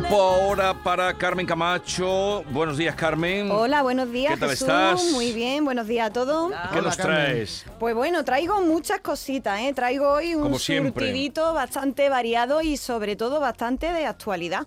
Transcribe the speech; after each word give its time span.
Tiempo 0.00 0.20
ahora 0.20 0.74
para 0.74 1.16
Carmen 1.16 1.46
Camacho. 1.46 2.44
Buenos 2.50 2.76
días, 2.76 2.94
Carmen. 2.94 3.50
Hola, 3.50 3.80
buenos 3.80 4.12
días, 4.12 4.34
¿Qué 4.34 4.40
tal 4.40 4.50
Jesús. 4.50 4.68
estás? 4.68 5.04
Muy 5.12 5.32
bien, 5.32 5.64
buenos 5.64 5.86
días 5.86 6.08
a 6.08 6.12
todos. 6.12 6.52
¿Qué 6.70 6.82
nos 6.82 6.98
traes? 6.98 7.64
Pues 7.78 7.94
bueno, 7.94 8.22
traigo 8.22 8.60
muchas 8.60 9.00
cositas, 9.00 9.58
¿eh? 9.60 9.72
Traigo 9.72 10.10
hoy 10.10 10.34
un 10.34 10.58
surtidito 10.58 11.54
bastante 11.54 12.10
variado 12.10 12.60
y 12.60 12.76
sobre 12.76 13.16
todo 13.16 13.40
bastante 13.40 13.90
de 13.90 14.04
actualidad. 14.04 14.66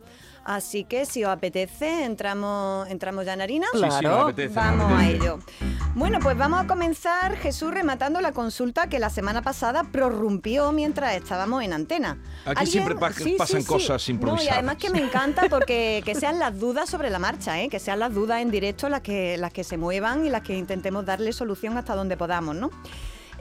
Así 0.51 0.83
que 0.83 1.05
si 1.05 1.23
os 1.23 1.29
apetece, 1.29 2.05
entramos, 2.05 2.87
entramos 2.89 3.23
ya 3.23 3.33
en 3.33 3.41
harina. 3.41 3.67
Sí, 3.71 3.77
sí, 3.77 4.03
nos 4.03 4.23
apetece, 4.23 4.47
nos 4.47 4.55
Vamos 4.55 4.91
a 4.99 5.07
ello. 5.07 5.37
Bueno, 5.93 6.17
pues 6.19 6.35
vamos 6.39 6.59
a 6.59 6.65
comenzar, 6.65 7.35
Jesús, 7.37 7.71
rematando 7.71 8.19
la 8.19 8.31
consulta 8.31 8.87
que 8.89 8.97
la 8.97 9.11
semana 9.11 9.43
pasada 9.43 9.83
prorrumpió 9.83 10.71
mientras 10.71 11.13
estábamos 11.15 11.63
en 11.63 11.73
antena. 11.73 12.17
Aquí 12.45 12.65
siempre 12.65 12.95
pa- 12.95 13.11
pasan 13.37 13.63
cosas 13.63 14.07
No, 14.07 14.11
y 14.11 14.15
improvisadas. 14.15 14.53
además 14.53 14.77
que 14.77 14.89
me 14.89 14.97
encanta 14.99 15.43
porque 15.51 16.01
que 16.05 16.15
sean 16.15 16.39
las 16.39 16.59
dudas 16.59 16.89
sobre 16.89 17.11
la 17.11 17.19
marcha, 17.19 17.61
¿eh? 17.61 17.69
que 17.69 17.77
sean 17.79 17.99
las 17.99 18.11
dudas 18.11 18.41
en 18.41 18.49
directo 18.49 18.89
las 18.89 19.01
que, 19.01 19.37
las 19.37 19.53
que 19.53 19.63
se 19.63 19.77
muevan 19.77 20.25
y 20.25 20.29
las 20.31 20.41
que 20.41 20.57
intentemos 20.57 21.05
darle 21.05 21.31
solución 21.31 21.77
hasta 21.77 21.93
donde 21.93 22.17
podamos, 22.17 22.55
¿no? 22.55 22.71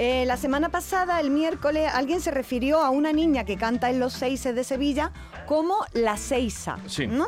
Eh, 0.01 0.25
la 0.27 0.37
semana 0.37 0.69
pasada, 0.69 1.19
el 1.19 1.30
miércoles, 1.30 1.91
alguien 1.93 2.20
se 2.20 2.30
refirió 2.30 2.80
a 2.83 2.91
una 2.91 3.12
niña 3.12 3.45
que 3.45 3.56
canta 3.56 3.91
en 3.91 3.98
los 3.98 4.12
seises 4.12 4.55
de 4.55 4.62
Sevilla 4.62 5.11
como 5.47 5.75
la 5.93 6.16
Seisa, 6.16 6.79
Sí. 6.87 7.09
¿no? 7.09 7.27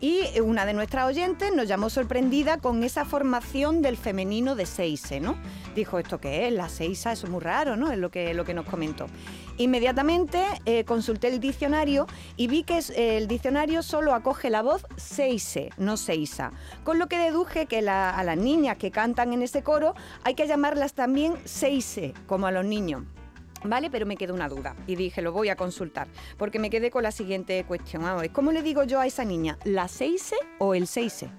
Y 0.00 0.20
una 0.40 0.64
de 0.64 0.72
nuestras 0.72 1.08
oyentes 1.08 1.52
nos 1.52 1.66
llamó 1.66 1.90
sorprendida 1.90 2.58
con 2.58 2.84
esa 2.84 3.04
formación 3.04 3.82
del 3.82 3.96
femenino 3.96 4.54
de 4.54 4.66
Seise, 4.66 5.18
¿no? 5.18 5.36
Dijo, 5.74 5.98
¿esto 5.98 6.20
qué 6.20 6.46
es? 6.46 6.52
La 6.52 6.68
Seisa, 6.68 7.10
eso 7.10 7.26
es 7.26 7.32
muy 7.32 7.40
raro, 7.40 7.74
¿no? 7.76 7.90
Es 7.90 7.98
lo 7.98 8.10
que, 8.10 8.34
lo 8.34 8.44
que 8.44 8.54
nos 8.54 8.66
comentó. 8.66 9.06
Inmediatamente 9.62 10.42
eh, 10.66 10.84
consulté 10.84 11.28
el 11.28 11.38
diccionario 11.38 12.08
y 12.36 12.48
vi 12.48 12.64
que 12.64 12.78
eh, 12.78 13.16
el 13.16 13.28
diccionario 13.28 13.84
solo 13.84 14.12
acoge 14.12 14.50
la 14.50 14.60
voz 14.60 14.84
Seise, 14.96 15.70
no 15.76 15.96
Seisa. 15.96 16.50
Con 16.82 16.98
lo 16.98 17.06
que 17.06 17.16
deduje 17.16 17.66
que 17.66 17.80
la- 17.80 18.10
a 18.10 18.24
las 18.24 18.36
niñas 18.36 18.76
que 18.76 18.90
cantan 18.90 19.32
en 19.32 19.40
ese 19.40 19.62
coro 19.62 19.94
hay 20.24 20.34
que 20.34 20.48
llamarlas 20.48 20.94
también 20.94 21.36
Seise, 21.44 22.12
como 22.26 22.48
a 22.48 22.50
los 22.50 22.64
niños. 22.64 23.04
¿Vale? 23.64 23.88
Pero 23.88 24.04
me 24.04 24.16
quedó 24.16 24.34
una 24.34 24.48
duda 24.48 24.74
y 24.88 24.96
dije, 24.96 25.22
lo 25.22 25.30
voy 25.30 25.48
a 25.48 25.54
consultar, 25.54 26.08
porque 26.36 26.58
me 26.58 26.68
quedé 26.68 26.90
con 26.90 27.04
la 27.04 27.12
siguiente 27.12 27.62
cuestión. 27.64 28.02
¿cómo 28.32 28.50
le 28.50 28.62
digo 28.62 28.82
yo 28.82 28.98
a 28.98 29.06
esa 29.06 29.24
niña? 29.24 29.56
¿La 29.62 29.86
seise 29.86 30.34
o 30.58 30.74
el 30.74 30.88
seise? 30.88 31.30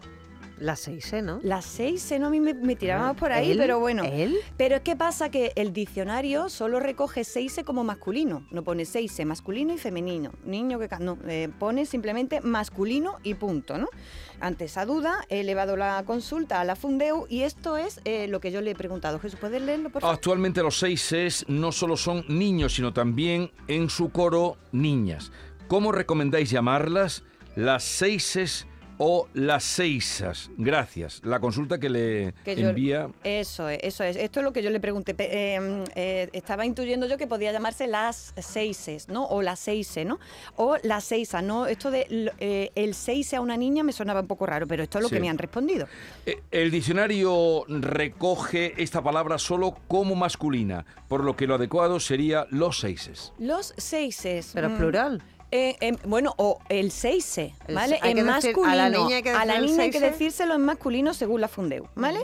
La 0.60 0.76
6, 0.76 1.16
¿no? 1.24 1.40
La 1.44 1.62
seise, 1.62 2.20
no, 2.20 2.28
a 2.28 2.30
mí 2.30 2.40
me, 2.40 2.54
me 2.54 2.76
tirábamos 2.76 3.18
por 3.18 3.32
ahí, 3.32 3.56
pero 3.58 3.80
bueno. 3.80 4.04
¿Él? 4.04 4.38
Pero 4.56 4.76
es 4.76 4.82
que 4.82 4.96
pasa 4.96 5.30
que 5.30 5.52
el 5.56 5.74
diccionario 5.74 6.50
solo 6.50 6.80
recoge 6.80 7.24
seise 7.24 7.64
como 7.64 7.84
masculino, 7.84 8.46
no 8.52 8.64
pone 8.64 8.86
seise 8.86 9.26
masculino 9.26 9.74
y 9.74 9.78
femenino. 9.78 10.32
Niño 10.46 10.80
que 10.80 10.88
no, 11.00 11.18
eh, 11.28 11.50
pone 11.60 11.86
simplemente 11.86 12.42
masculino 12.42 13.18
y 13.24 13.34
punto, 13.34 13.78
¿no? 13.78 13.88
Ante 14.40 14.66
esa 14.66 14.86
duda 14.86 15.26
he 15.30 15.42
elevado 15.42 15.76
la 15.76 16.04
consulta 16.06 16.62
a 16.62 16.64
la 16.64 16.76
Fundeu 16.76 17.26
y 17.30 17.42
esto 17.42 17.78
es 17.78 18.02
eh, 18.06 18.28
lo 18.28 18.40
que 18.40 18.52
yo 18.52 18.62
le 18.62 18.72
he 18.72 18.76
preguntado. 18.76 19.20
Jesús, 19.20 19.40
¿puedes 19.40 19.62
leerlo, 19.62 19.90
por 19.90 20.02
favor? 20.02 20.16
Actualmente 20.16 20.62
los 20.62 20.78
seises 20.80 21.46
no 21.48 21.72
solo 21.72 21.98
son 21.98 22.26
niños, 22.28 22.76
sino 22.76 22.94
también 22.94 23.52
en 23.68 23.90
su 23.90 24.12
coro 24.12 24.58
niñas. 24.72 25.32
¿Cómo 25.68 25.92
recomendáis 25.92 26.50
llamarlas? 26.50 27.24
¿Las 27.56 27.84
seises 27.84 28.68
o 29.06 29.28
las 29.34 29.66
seisas? 29.66 30.50
Gracias. 30.58 31.20
La 31.26 31.42
consulta 31.42 31.78
que 31.78 31.90
le 31.90 32.34
Que 32.46 32.56
yo- 32.56 32.70
envía... 32.70 33.10
Eso 33.26 33.68
es, 33.68 33.80
eso 33.84 34.06
es. 34.06 34.16
Esto 34.16 34.40
es 34.40 34.46
lo 34.46 34.54
que 34.54 34.64
yo 34.64 34.70
le 34.70 34.80
pregunté. 34.80 35.14
Pe- 35.14 35.28
eh, 35.58 35.84
eh, 35.96 36.30
estaba 36.32 36.66
intuyendo 36.66 37.06
yo 37.08 37.18
que 37.18 37.28
podía 37.28 37.52
llamarse 37.52 37.86
las 37.88 38.34
seises, 38.38 39.10
¿no? 39.10 39.26
O 39.26 39.42
la 39.42 39.58
seise, 39.58 40.06
¿no? 40.06 40.20
O 40.56 40.78
la 40.84 41.02
seisa, 41.02 41.42
¿no? 41.42 41.66
Esto 41.68 41.92
de 41.92 42.32
eh, 42.40 42.72
el 42.76 42.94
seise 42.94 43.36
a 43.36 43.42
una 43.42 43.58
niña 43.58 43.84
me 43.84 43.92
sonaba 43.92 44.22
un 44.22 44.28
poco 44.28 44.46
raro, 44.46 44.68
pero 44.68 44.84
esto 44.84 45.00
es 45.00 45.02
lo 45.04 45.10
Sí. 45.10 45.16
que 45.16 45.22
me 45.22 45.30
han 45.30 45.38
respondido. 45.38 45.86
Eh, 46.26 46.42
El 46.52 46.72
diccionario 46.72 47.66
recoge 47.68 48.82
esta 48.82 49.02
palabra 49.04 49.38
solo 49.38 49.76
como 49.90 50.16
masculina, 50.16 50.86
por 51.10 51.24
lo 51.26 51.36
que 51.36 51.46
lo 51.46 51.56
adecuado 51.56 52.00
sería 52.00 52.48
los 52.52 52.80
seises. 52.80 53.34
Los 53.38 53.74
seises. 53.78 54.52
Pero 54.54 54.70
mm, 54.70 54.78
plural. 54.78 55.22
Eh, 55.56 55.78
em, 55.82 55.98
bueno, 56.06 56.34
o 56.38 56.58
el 56.70 56.90
seise, 56.92 57.54
El 57.68 57.76
¿vale? 57.76 57.98
se- 57.98 58.04
hay 58.04 58.12
en 58.12 58.18
decir- 58.18 58.26
masculino. 58.56 58.72
a 58.72 58.76
la 58.76 58.90
niña 58.90 59.16
hay 59.18 59.22
que 59.24 59.30
a 59.30 59.46
la 59.46 59.54
decir 59.54 59.70
niña 59.70 59.84
hay 59.84 59.90
que 59.92 60.00
decírselo 60.00 60.56
en 60.56 60.62
masculino 60.62 61.14
según 61.14 61.42
la 61.42 61.48
Fundeu, 61.48 61.88
¿vale? 61.94 62.22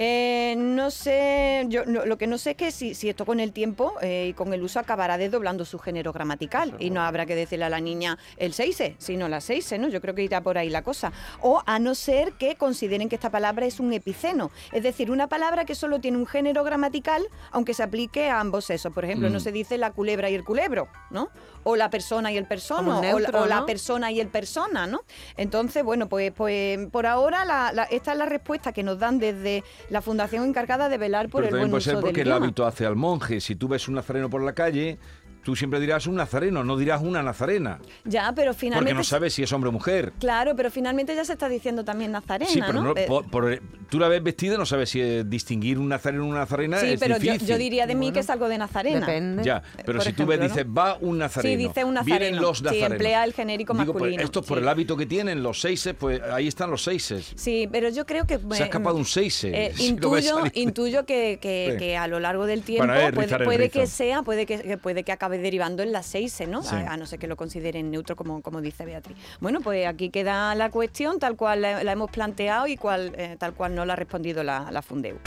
Eh, 0.00 0.54
no 0.56 0.92
sé, 0.92 1.64
yo 1.68 1.84
no- 1.84 2.06
lo 2.06 2.16
que 2.18 2.28
no 2.28 2.38
sé 2.38 2.50
es 2.52 2.56
que 2.56 2.70
si, 2.70 2.94
si 2.94 3.08
esto 3.08 3.26
con 3.26 3.40
el 3.40 3.52
tiempo 3.52 3.94
eh, 4.00 4.28
y 4.30 4.32
con 4.32 4.52
el 4.54 4.62
uso 4.62 4.78
acabará 4.78 5.18
desdoblando 5.18 5.64
su 5.64 5.80
género 5.80 6.12
gramatical 6.12 6.72
y 6.78 6.90
no 6.90 7.00
habrá 7.02 7.26
que 7.26 7.34
decirle 7.34 7.64
a 7.64 7.68
la 7.68 7.80
niña 7.80 8.16
el 8.36 8.52
seise, 8.52 8.94
sino 8.98 9.26
la 9.28 9.40
seise, 9.40 9.76
¿no? 9.76 9.88
Yo 9.88 10.00
creo 10.00 10.14
que 10.14 10.22
irá 10.22 10.40
por 10.40 10.56
ahí 10.56 10.70
la 10.70 10.82
cosa. 10.82 11.10
O 11.40 11.64
a 11.66 11.80
no 11.80 11.96
ser 11.96 12.34
que 12.34 12.54
consideren 12.54 13.08
que 13.08 13.16
esta 13.16 13.30
palabra 13.30 13.66
es 13.66 13.80
un 13.80 13.92
epiceno, 13.92 14.52
es 14.70 14.84
decir, 14.84 15.10
una 15.10 15.26
palabra 15.26 15.64
que 15.64 15.74
solo 15.74 15.98
tiene 16.00 16.16
un 16.16 16.26
género 16.26 16.62
gramatical, 16.62 17.26
aunque 17.50 17.74
se 17.74 17.82
aplique 17.82 18.30
a 18.30 18.38
ambos 18.38 18.66
sexos. 18.66 18.92
Por 18.92 19.04
ejemplo, 19.04 19.28
Mm. 19.28 19.32
no 19.32 19.40
se 19.40 19.50
dice 19.50 19.78
la 19.78 19.90
culebra 19.90 20.30
y 20.30 20.36
el 20.36 20.44
culebro, 20.44 20.86
¿no? 21.10 21.28
O 21.64 21.74
la 21.74 21.90
persona 21.90 22.30
y 22.30 22.36
el 22.36 22.46
persona, 22.46 23.00
o, 23.14 23.18
la- 23.46 23.66
persona 23.66 24.12
y 24.12 24.20
el 24.20 24.28
persona, 24.28 24.86
¿no? 24.86 25.00
Entonces, 25.36 25.82
bueno, 25.82 26.08
pues, 26.08 26.30
pues 26.30 26.78
por 26.92 27.04
ahora 27.06 27.44
la- 27.44 27.72
la- 27.72 27.82
esta 27.82 28.12
es 28.12 28.18
la 28.18 28.26
respuesta 28.26 28.72
que 28.72 28.84
nos 28.84 29.00
dan 29.00 29.18
desde 29.18 29.64
la 29.90 30.02
fundación 30.02 30.44
encargada 30.46 30.88
de 30.88 30.98
velar 30.98 31.28
por 31.28 31.42
Pero 31.42 31.56
el 31.56 31.60
buen 31.60 31.70
puede 31.70 31.78
uso 31.80 31.90
del 31.92 32.00
porque 32.00 32.20
el 32.20 32.26
idioma. 32.28 32.44
hábito 32.46 32.66
hace 32.66 32.84
al 32.86 32.96
monje. 32.96 33.40
Si 33.40 33.56
tú 33.56 33.68
ves 33.68 33.88
un 33.88 33.94
nazareno 33.94 34.28
por 34.28 34.42
la 34.42 34.52
calle, 34.52 34.98
tú 35.42 35.56
siempre 35.56 35.80
dirás 35.80 36.06
un 36.06 36.16
nazareno, 36.16 36.62
no 36.64 36.76
dirás 36.76 37.00
una 37.02 37.22
nazarena. 37.22 37.78
Ya, 38.04 38.32
pero 38.34 38.54
finalmente... 38.54 38.90
Porque 38.92 38.98
no 38.98 39.04
sabes 39.04 39.32
si 39.34 39.42
es 39.42 39.52
hombre 39.52 39.68
o 39.68 39.72
mujer. 39.72 40.12
Claro, 40.18 40.54
pero 40.56 40.70
finalmente 40.70 41.14
ya 41.14 41.24
se 41.24 41.32
está 41.32 41.48
diciendo 41.48 41.84
también 41.84 42.12
nazarena, 42.12 42.50
Sí, 42.50 42.60
pero 42.60 42.74
¿no? 42.82 42.94
no- 42.94 42.96
Eh, 42.96 43.06
por- 43.08 43.24
por- 43.30 43.60
tú 43.88 43.98
la 43.98 44.08
ves 44.08 44.22
vestida 44.22 44.54
y 44.54 44.58
no 44.58 44.66
sabes 44.66 44.90
si 44.90 45.00
eh, 45.00 45.24
distinguir 45.24 45.78
un 45.78 45.88
nazareno 45.88 46.24
o 46.24 46.26
una 46.28 46.40
nazarena 46.40 46.78
sí, 46.78 46.88
es 46.92 47.00
pero 47.00 47.16
yo, 47.16 47.32
difícil. 47.32 47.48
yo 47.48 47.58
diría 47.58 47.86
de 47.86 47.94
mí 47.94 48.00
Bueno, 48.06 48.14
que 48.14 48.20
es 48.20 48.30
algo 48.30 48.48
de 48.48 48.58
nazarena. 48.58 49.00
Depende. 49.00 49.42
Ya, 49.44 49.62
pero 49.86 49.98
por 49.98 50.06
si 50.06 50.12
tú 50.12 50.26
ves, 50.26 50.40
dices, 50.40 50.66
¿no? 50.66 50.74
va 50.74 50.98
un 51.00 51.18
nazareno. 51.18 51.50
Sí, 51.60 51.66
dice 51.68 51.84
un 51.84 51.94
Vienen 52.04 52.06
nazareno. 52.34 52.42
los 52.42 52.58
Sí, 52.58 52.64
nazarenos. 52.64 52.90
emplea 52.92 53.24
el 53.24 53.32
genérico 53.32 53.72
Digo, 53.74 53.84
pues, 53.92 53.94
masculino, 53.94 54.22
esto 54.22 54.42
por 54.42 54.58
sí. 54.58 54.62
el 54.62 54.68
hábito 54.68 54.96
que 54.96 55.06
tienen 55.06 55.42
los 55.42 55.60
seises, 55.60 55.94
pues 55.98 56.20
ahí 56.22 56.48
están 56.48 56.70
los 56.70 56.82
seises. 56.82 57.32
Sí, 57.36 57.68
pero 57.70 57.88
yo 57.88 58.04
creo 58.06 58.26
que... 58.26 58.38
Se 58.52 58.62
ha 58.64 58.66
escapado 58.66 58.96
un 58.96 59.04
seise. 59.06 59.50
Eh, 59.54 59.72
si 59.76 59.86
intuyo, 59.86 60.40
intuyo 60.54 61.06
que, 61.06 61.38
que- 61.40 61.68
Sí. 61.72 61.76
que 61.78 61.96
a 61.96 62.06
lo 62.06 62.20
largo 62.20 62.46
del 62.46 62.62
tiempo 62.62 62.86
Bueno, 62.86 63.12
puede, 63.14 63.44
puede 63.44 63.70
que 63.70 63.86
sea, 63.86 64.22
puede 64.22 64.46
que, 64.46 64.58
que 64.60 64.78
puede 64.78 65.02
que 65.04 65.12
acabe 65.12 65.27
derivando 65.36 65.82
en 65.82 65.92
la 65.92 66.02
6, 66.02 66.44
¿no? 66.48 66.62
Sí. 66.62 66.74
A, 66.74 66.94
a 66.94 66.96
no 66.96 67.04
ser 67.04 67.18
que 67.18 67.26
lo 67.26 67.36
consideren 67.36 67.90
neutro, 67.90 68.16
como, 68.16 68.40
como 68.40 68.62
dice 68.62 68.86
Beatriz. 68.86 69.16
Bueno, 69.40 69.60
pues 69.60 69.86
aquí 69.86 70.08
queda 70.08 70.54
la 70.54 70.70
cuestión 70.70 71.18
tal 71.18 71.36
cual 71.36 71.60
la, 71.62 71.84
la 71.84 71.92
hemos 71.92 72.10
planteado 72.10 72.66
y 72.66 72.76
cual, 72.76 73.12
eh, 73.16 73.36
tal 73.38 73.52
cual 73.54 73.74
no 73.74 73.84
la 73.84 73.92
ha 73.92 73.96
respondido 73.96 74.42
la, 74.42 74.70
la 74.70 74.80
Fundeu. 74.80 75.18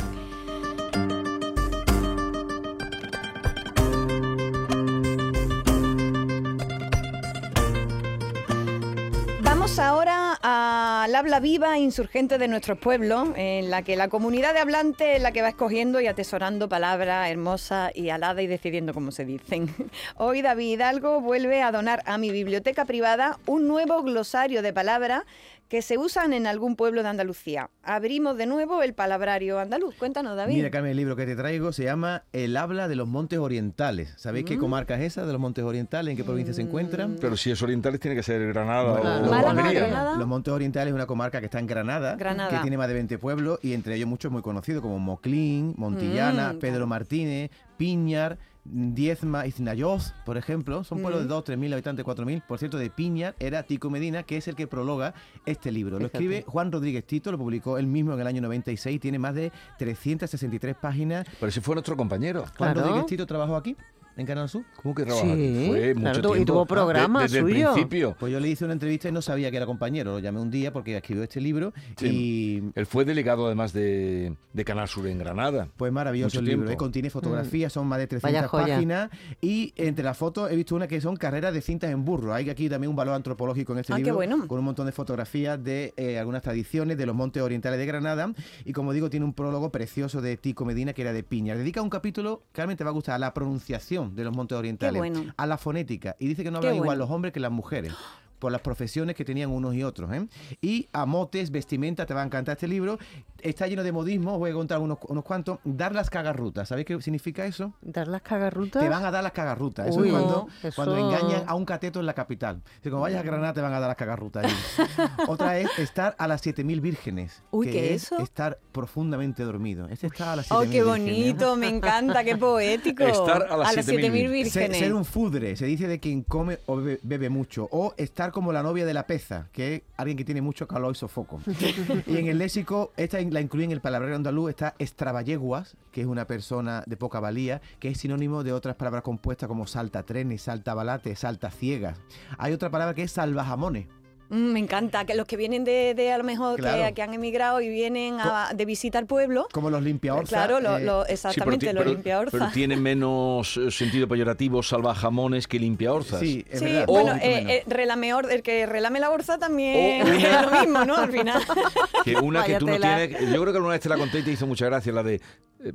Al 11.12 11.16
habla 11.16 11.42
viva 11.42 11.76
e 11.76 11.82
insurgente 11.82 12.38
de 12.38 12.48
nuestros 12.48 12.78
pueblos, 12.78 13.32
en 13.36 13.70
la 13.70 13.82
que 13.82 13.98
la 13.98 14.08
comunidad 14.08 14.54
de 14.54 14.62
hablantes 14.62 15.18
es 15.18 15.22
la 15.22 15.34
que 15.34 15.42
va 15.42 15.50
escogiendo 15.50 16.00
y 16.00 16.08
atesorando 16.08 16.70
palabras 16.70 17.30
hermosas 17.30 17.92
y 17.94 18.12
aladas 18.12 18.42
y 18.44 18.48
decidiendo 18.48 18.94
cómo 18.94 19.12
se 19.12 19.26
dicen. 19.26 19.76
Hoy 20.16 20.42
David 20.42 20.76
Hidalgo 20.76 21.20
vuelve 21.20 21.64
a 21.64 21.74
donar 21.74 22.02
a 22.06 22.18
mi 22.18 22.32
biblioteca 22.32 22.86
privada 22.86 23.40
un 23.46 23.68
nuevo 23.68 24.02
glosario 24.04 24.62
de 24.62 24.72
palabras 24.72 25.24
que 25.72 25.82
se 25.82 25.98
usan 25.98 26.34
en 26.34 26.48
algún 26.48 26.76
pueblo 26.76 27.02
de 27.02 27.08
Andalucía. 27.08 27.70
Abrimos 27.82 28.36
de 28.36 28.46
nuevo 28.46 28.84
el 28.84 28.94
palabrario 28.94 29.58
andaluz. 29.58 29.96
Cuéntanos, 29.96 30.36
David. 30.36 30.54
Mira, 30.56 30.70
Carmen, 30.70 30.92
el 30.92 30.98
libro 30.98 31.16
que 31.16 31.26
te 31.26 31.34
traigo 31.34 31.72
se 31.72 31.86
llama 31.86 32.24
El 32.34 32.58
habla 32.58 32.90
de 32.90 32.98
los 32.98 33.08
Montes 33.08 33.40
Orientales. 33.40 34.14
¿Sabéis 34.18 34.44
Mm. 34.44 34.48
qué 34.50 34.58
comarca 34.58 34.96
es 34.96 35.02
esa 35.14 35.26
de 35.26 35.32
los 35.32 35.40
Montes 35.40 35.64
Orientales? 35.64 36.12
¿En 36.12 36.18
qué 36.18 36.26
provincia 36.26 36.54
se 36.54 36.62
encuentran? 36.62 37.16
Pero 37.22 37.38
si 37.38 37.52
es 37.52 37.62
orientales 37.62 38.02
tiene 38.02 38.18
que 38.18 38.24
ser 38.24 38.46
Granada 38.50 38.92
Bueno, 38.92 39.16
o 39.16 39.20
los- 39.22 39.30
Málaga, 39.32 39.50
Almería. 39.62 39.80
Granada. 39.88 40.18
Los 40.18 40.28
Montes 40.28 40.54
Orientales 40.54 40.90
es 40.90 40.94
una 40.96 41.06
comarca 41.06 41.40
que 41.40 41.46
está 41.46 41.60
en 41.60 41.68
Granada, 41.68 42.16
Granada. 42.18 42.50
que 42.50 42.58
tiene 42.58 42.78
más 42.78 42.90
de 42.90 42.94
20 42.96 43.18
pueblos 43.18 43.58
y 43.62 43.72
entre 43.74 43.96
ellos 43.96 44.10
muchos 44.10 44.30
muy 44.30 44.42
conocidos 44.42 44.82
como 44.82 45.00
Moclín, 45.00 45.74
Montillana, 45.78 46.52
Mm, 46.52 46.60
Pedro. 46.60 46.86
Martínez, 46.86 47.50
Piñar, 47.82 48.38
Diezma 48.64 49.48
y 49.48 49.52
Znayoz, 49.52 50.14
por 50.24 50.38
ejemplo. 50.38 50.84
Son 50.84 51.02
pueblos 51.02 51.22
Mm. 51.22 51.24
de 51.24 51.30
2, 51.30 51.44
3.000 51.46 51.74
habitantes, 51.74 52.06
4.000. 52.06 52.44
Por 52.48 52.60
cierto, 52.60 52.78
de 52.78 52.92
Piñar 52.92 53.36
era 53.40 53.64
Tico 53.64 53.90
Medina, 53.90 54.22
que 54.22 54.38
es 54.38 54.48
el 54.48 54.56
que 54.56 54.68
prologa 54.68 55.16
este 55.48 55.72
libro. 55.72 55.98
Lo 55.98 56.06
escribe 56.06 56.44
Juan 56.48 56.72
Rodríguez 56.72 57.04
Tito, 57.08 57.32
lo 57.32 57.40
publicó 57.40 57.80
él 57.80 57.88
mismo 57.88 58.14
en 58.14 58.20
el 58.20 58.28
año 58.28 58.40
96. 58.44 59.00
Tiene 59.00 59.18
más 59.18 59.34
de 59.34 59.52
363 59.80 60.76
páginas. 60.76 61.26
Pero 61.40 61.50
ese 61.50 61.60
fue 61.60 61.74
nuestro 61.74 61.98
compañero. 61.98 62.42
Juan 62.56 62.74
Claro. 62.74 62.82
Rodríguez 62.82 63.08
Tito 63.08 63.26
trabajó 63.26 63.56
aquí. 63.56 63.76
En 64.18 64.26
Canal 64.26 64.50
Sur. 64.50 64.64
¿Cómo 64.82 64.94
que 64.96 65.04
trabaja? 65.06 65.26
Sí, 65.36 65.66
Fue 65.70 65.94
claro, 65.96 66.18
mucho 66.18 66.30
y 66.30 66.34
tiempo. 66.34 66.54
tuvo 66.54 66.66
programa 66.66 67.20
De- 67.22 67.26
desde 67.28 67.40
suyo. 67.42 67.68
el 67.70 67.74
principio. 67.74 68.16
Pues 68.20 68.32
yo 68.34 68.40
le 68.40 68.50
hice 68.50 68.66
una 68.66 68.74
entrevista 68.74 69.10
y 69.10 69.12
no 69.12 69.22
sabía 69.22 69.50
que 69.52 69.58
era 69.58 69.66
compañero. 69.66 70.12
Lo 70.12 70.20
llamé 70.20 70.40
un 70.42 70.52
día 70.52 70.72
porque 70.74 70.96
escribió 70.98 71.24
este 71.24 71.40
libro 71.42 71.74
y 72.02 72.62
Él 72.76 72.86
fue 72.86 73.06
delegado 73.06 73.46
además 73.46 73.74
de, 73.74 74.36
de 74.54 74.66
Canal 74.66 74.88
Sur 74.88 75.08
en 75.08 75.18
Granada. 75.20 75.68
Pues 75.78 75.92
maravilloso 75.92 76.40
Mucho 76.40 76.40
el 76.52 76.58
libro. 76.58 76.72
¿eh? 76.72 76.78
contiene 76.78 77.10
fotografías, 77.10 77.72
son 77.74 77.88
más 77.88 78.00
de 78.00 78.06
Vaya 78.22 78.42
300 78.48 78.50
joya. 78.52 78.76
páginas 78.76 79.10
y 79.42 79.74
entre 79.76 80.04
las 80.04 80.18
fotos 80.18 80.52
he 80.52 80.56
visto 80.56 80.76
una 80.76 80.88
que 80.88 81.00
son 81.02 81.16
carreras 81.16 81.54
de 81.54 81.62
cintas 81.62 81.92
en 81.92 82.04
burro. 82.06 82.34
Hay 82.34 82.50
aquí 82.50 82.70
también 82.70 82.90
un 82.90 82.96
valor 82.96 83.14
antropológico 83.16 83.74
en 83.74 83.80
este 83.80 83.94
Ah, 83.94 83.98
qué 83.98 84.04
libro 84.04 84.16
bueno. 84.16 84.48
con 84.48 84.60
un 84.60 84.66
montón 84.66 84.86
de 84.86 84.92
fotografías 84.92 85.62
de 85.64 85.94
eh, 85.98 86.18
algunas 86.20 86.42
tradiciones 86.42 86.98
de 86.98 87.06
los 87.06 87.16
montes 87.16 87.42
orientales 87.44 87.80
de 87.80 87.86
Granada 87.86 88.34
y 88.66 88.74
como 88.74 88.94
digo 88.94 89.10
tiene 89.10 89.26
un 89.26 89.34
prólogo 89.34 89.72
precioso 89.72 90.22
de 90.22 90.38
Tico 90.38 90.66
Medina 90.66 90.94
que 90.94 91.02
era 91.02 91.14
de 91.14 91.24
Piña. 91.24 91.56
Dedica 91.56 91.82
un 91.82 91.90
capítulo, 91.90 92.44
Carmen 92.52 92.78
te 92.78 92.84
va 92.84 92.90
a 92.90 92.94
gustar, 92.94 93.16
a 93.16 93.20
la 93.20 93.34
pronunciación 93.34 94.01
de 94.10 94.24
los 94.24 94.36
montes 94.36 94.58
orientales, 94.58 94.98
bueno. 94.98 95.34
a 95.36 95.48
la 95.48 95.58
fonética. 95.58 96.16
Y 96.20 96.28
dice 96.28 96.44
que 96.44 96.52
no 96.52 96.58
hablan 96.58 96.76
igual 96.76 96.98
los 96.98 97.10
hombres 97.10 97.34
que 97.34 97.40
las 97.40 97.52
mujeres 97.52 97.94
por 98.42 98.52
las 98.52 98.62
profesiones 98.62 99.16
que 99.16 99.24
tenían 99.24 99.52
unos 99.52 99.76
y 99.76 99.84
otros. 99.84 100.12
¿eh? 100.12 100.28
Y 100.62 100.90
a 100.92 101.06
motes, 101.06 101.52
vestimenta, 101.52 102.08
te 102.08 102.14
va 102.16 102.24
a 102.24 102.26
encantar 102.26 102.54
este 102.58 102.68
libro. 102.68 102.98
Está 103.40 103.68
lleno 103.68 103.84
de 103.84 103.92
modismo, 103.92 104.34
os 104.34 104.40
voy 104.40 104.50
a 104.52 104.54
contar 104.54 104.80
unos, 104.80 104.98
unos 105.08 105.24
cuantos. 105.24 105.60
Dar 105.64 105.94
las 105.96 106.10
cagarrutas, 106.10 106.68
¿sabéis 106.70 106.88
qué 106.88 107.00
significa 107.02 107.46
eso? 107.46 107.74
¿Dar 107.82 108.08
las 108.08 108.22
cagarrutas? 108.24 108.82
Te 108.82 108.90
van 108.90 109.06
a 109.06 109.12
dar 109.12 109.24
las 109.24 109.32
cagarrutas. 109.32 109.88
Eso 109.88 110.00
Uy, 110.00 110.08
es 110.08 110.14
cuando, 110.14 110.48
eso- 110.64 110.76
cuando 110.76 110.98
engañan 110.98 111.44
a 111.48 111.54
un 111.56 111.66
cateto 111.66 112.00
en 112.00 112.08
la 112.08 112.14
capital. 112.14 112.62
Si 112.84 112.90
como 112.90 113.04
vayas 113.04 113.20
a 113.22 113.24
Granada 113.24 113.54
te 113.54 113.62
van 113.62 113.74
a 113.74 113.80
dar 113.80 113.88
las 113.90 113.98
cagarrutas. 113.98 114.46
allí. 114.46 114.54
Otra 115.28 115.60
es 115.60 115.70
estar 115.78 116.16
a 116.18 116.28
las 116.28 116.42
7000 116.42 116.82
vírgenes. 116.82 117.44
Uy, 117.52 117.68
que 117.68 117.72
¿qué 117.74 117.94
es 117.94 118.04
es 118.04 118.12
eso? 118.12 118.22
Estar 118.24 118.58
profundamente 118.72 119.44
dormido. 119.44 119.88
Este 119.88 120.08
está 120.08 120.34
a 120.34 120.36
las 120.38 120.52
Oh, 120.52 120.62
7000 120.62 120.72
qué 120.72 120.84
vírgenes. 120.84 121.34
bonito, 121.38 121.56
me 121.58 121.68
encanta, 121.70 122.24
qué 122.24 122.36
poético. 122.38 123.04
Estar 123.04 123.44
a 123.52 123.58
las 123.58 123.76
7.000 123.78 123.84
7.000 123.86 124.12
Ser, 124.12 124.32
vírgenes. 124.32 124.78
ser 124.80 124.94
un 124.94 125.06
fudre, 125.06 125.56
se 125.56 125.66
dice 125.66 125.88
de 125.88 126.00
quien 126.00 126.24
come 126.24 126.58
o 126.66 126.78
bebe, 126.78 127.00
bebe 127.04 127.30
mucho. 127.30 127.68
O 127.72 127.94
estar 127.98 128.31
como 128.32 128.54
la 128.54 128.64
novia 128.64 128.86
de 128.86 128.94
la 128.94 129.08
peza, 129.08 129.50
que 129.52 129.76
es 129.76 129.82
alguien 129.98 130.18
que 130.18 130.26
tiene 130.26 130.42
mucho 130.42 130.68
calor 130.68 130.92
y 130.92 130.96
sofoco. 130.96 131.42
y 132.08 132.18
en 132.18 132.28
el 132.28 132.38
léxico, 132.38 132.92
esta 132.98 133.20
la 133.22 133.42
incluye 133.42 133.66
en 133.66 133.72
el 133.72 133.82
palabra 133.82 134.16
andaluz, 134.16 134.50
está 134.50 134.76
extravalleguas, 134.80 135.78
que 135.92 136.02
es 136.02 136.08
una 136.08 136.26
persona 136.26 136.84
de 136.86 136.98
poca 136.98 137.20
valía, 137.20 137.62
que 137.80 137.90
es 137.90 137.98
sinónimo 137.98 138.44
de 138.44 138.54
otras 138.54 138.76
palabras 138.76 139.04
compuestas 139.04 139.48
como 139.48 139.68
salta 139.68 140.04
trenes, 140.04 140.44
salta 140.44 140.74
balate, 140.74 141.16
salta 141.16 141.52
ciegas. 141.52 142.00
Hay 142.38 142.54
otra 142.54 142.70
palabra 142.70 142.94
que 142.94 143.04
es 143.04 143.12
salvajamones. 143.12 143.88
Mm, 144.32 144.54
me 144.54 144.60
encanta, 144.60 145.04
que 145.06 145.14
los 145.14 145.28
que 145.28 145.36
vienen 145.36 145.66
de, 145.66 145.94
de 145.94 146.12
a 146.14 146.18
lo 146.18 146.24
mejor 146.24 146.56
que- 146.56 146.62
Claro. 146.62 146.96
que, 146.96 147.02
han 147.02 147.14
emigrado 147.14 147.60
y 147.60 147.68
vienen 147.68 148.18
a- 148.20 148.52
de 148.56 148.64
visita 148.66 148.98
al 148.98 149.06
pueblo. 149.06 149.46
Como 149.52 149.70
los 149.70 149.84
limpiaorzas. 149.84 150.30
Claro, 150.30 150.62
lo- 150.62 150.78
eh, 150.78 150.86
lo- 150.86 151.02
Sí, 151.02 151.06
pero 151.08 151.14
exactamente, 151.14 151.74
los 151.74 151.86
limpiaorzas. 151.86 152.40
Pero 152.40 152.52
tiene 152.54 152.78
menos 152.78 153.58
eh, 153.58 153.70
sentido 153.72 154.08
peyorativo 154.08 154.64
salvajamones 154.64 155.48
que 155.50 155.60
limpiaorzas. 155.60 156.22
Sí, 156.22 156.46
es 156.50 156.60
Sí, 156.60 156.66
verdad. 156.66 156.86
O- 156.88 156.92
bueno, 156.94 157.16
eh, 157.22 157.46
eh, 157.58 157.64
relame-or- 157.68 158.32
el 158.32 158.42
que 158.42 158.66
relame 158.66 159.02
la 159.02 159.10
orza 159.12 159.38
también 159.38 160.02
O 160.04 160.06
es 160.14 160.42
lo 160.52 160.60
mismo, 160.62 160.86
¿no? 160.86 160.96
Al 160.96 161.12
final. 161.12 161.42
Que 162.06 162.16
una 162.16 162.46
que 162.46 162.56
tú 162.56 162.68
no 162.68 162.78
tienes. 162.80 163.12
Yo 163.20 163.42
creo 163.42 163.46
que 163.52 163.58
alguna 163.58 163.74
vez 163.74 163.82
te 163.82 163.90
la 163.90 163.98
conté 163.98 164.20
y 164.20 164.24
te 164.24 164.32
hizo 164.32 164.48
mucha 164.48 164.66
gracia, 164.66 164.94
la 164.94 165.04
de 165.04 165.16
eh, 165.16 165.74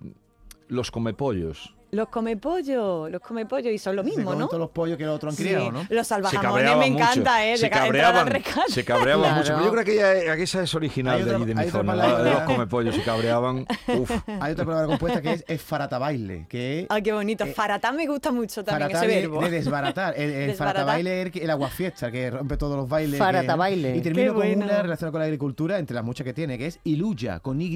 los 0.69 0.91
comepollos. 0.91 1.75
Los 1.93 2.09
come 2.09 2.37
pollo, 2.37 3.09
los 3.09 3.21
come 3.21 3.47
pollo 3.47 3.71
y 3.71 3.79
son 3.79 3.94
lo 3.94 4.03
mismo, 4.03 4.35
¿no? 4.35 4.47
todos 4.49 4.59
los 4.59 4.71
pollos 4.71 4.99
que 4.99 5.05
los 5.05 5.15
otros 5.17 5.33
han 5.33 5.37
Sí, 5.37 5.44
criado, 5.44 5.71
¿no? 5.71 5.87
Los 5.88 6.06
salvajamones 6.09 6.77
me 6.77 6.91
mucho. 6.91 7.05
encanta, 7.05 7.47
¿eh? 7.47 7.56
Se 7.56 7.71
cabreaban, 7.71 8.29
se 8.69 8.85
cabreaban 8.85 9.23
Claro. 9.23 9.37
mucho. 9.37 9.53
Pero 9.55 9.65
Yo 9.67 9.73
creo 9.73 9.85
que, 9.85 10.23
ella- 10.25 10.37
que 10.37 10.43
esa 10.43 10.62
es 10.65 10.75
original 10.75 11.15
Hay 11.15 11.21
de 11.23 11.25
otra- 11.27 11.37
allí 11.37 11.44
de 11.47 11.55
mi 11.55 11.61
otra 11.61 11.71
zona. 11.71 11.94
la 11.94 12.23
de 12.25 12.31
los 12.33 12.43
comepollos 12.43 12.94
se 12.94 13.03
cabreaban. 13.03 13.67
Uf. 13.99 14.11
Hay 14.41 14.53
otra 14.53 14.65
palabra 14.65 14.87
compuesta 14.88 15.23
que 15.23 15.33
es 15.33 15.44
que 15.44 16.81
es 16.81 16.87
Ay, 16.88 17.03
qué 17.03 17.12
bonito. 17.12 17.44
Eh, 17.44 17.53
Faratán 17.53 17.97
me 17.97 18.06
gusta 18.06 18.33
mucho 18.33 18.65
también 18.65 18.91
ese 18.91 19.06
de- 19.06 19.21
verbo. 19.21 19.41
De, 19.43 19.50
desbaratar. 19.50 20.15
El, 20.17 20.31
el 20.31 20.47
Desbaratar. 20.49 20.56
faratabaile 20.85 21.21
es 21.21 21.27
el, 21.27 21.33
que- 21.33 21.44
el 21.44 21.50
aguafiesta, 21.50 22.11
que 22.11 22.31
rompe 22.31 22.56
todos 22.56 22.77
los 22.77 22.88
bailes. 22.88 23.12
que- 23.12 23.19
Faratabaile. 23.25 23.97
Y 23.97 24.00
termino 24.00 24.33
Qué 24.33 24.35
con 24.35 24.47
bueno. 24.47 24.65
una 24.65 24.83
relacionada 24.83 25.12
con 25.12 25.21
la 25.21 25.27
agricultura, 25.27 25.79
entre 25.79 25.94
las 25.94 26.05
muchas 26.05 26.25
que 26.25 26.33
tiene, 26.35 26.59
que 26.59 26.67
es 26.67 26.81
iluya, 26.85 27.38
con 27.41 27.61
Y 27.62 27.69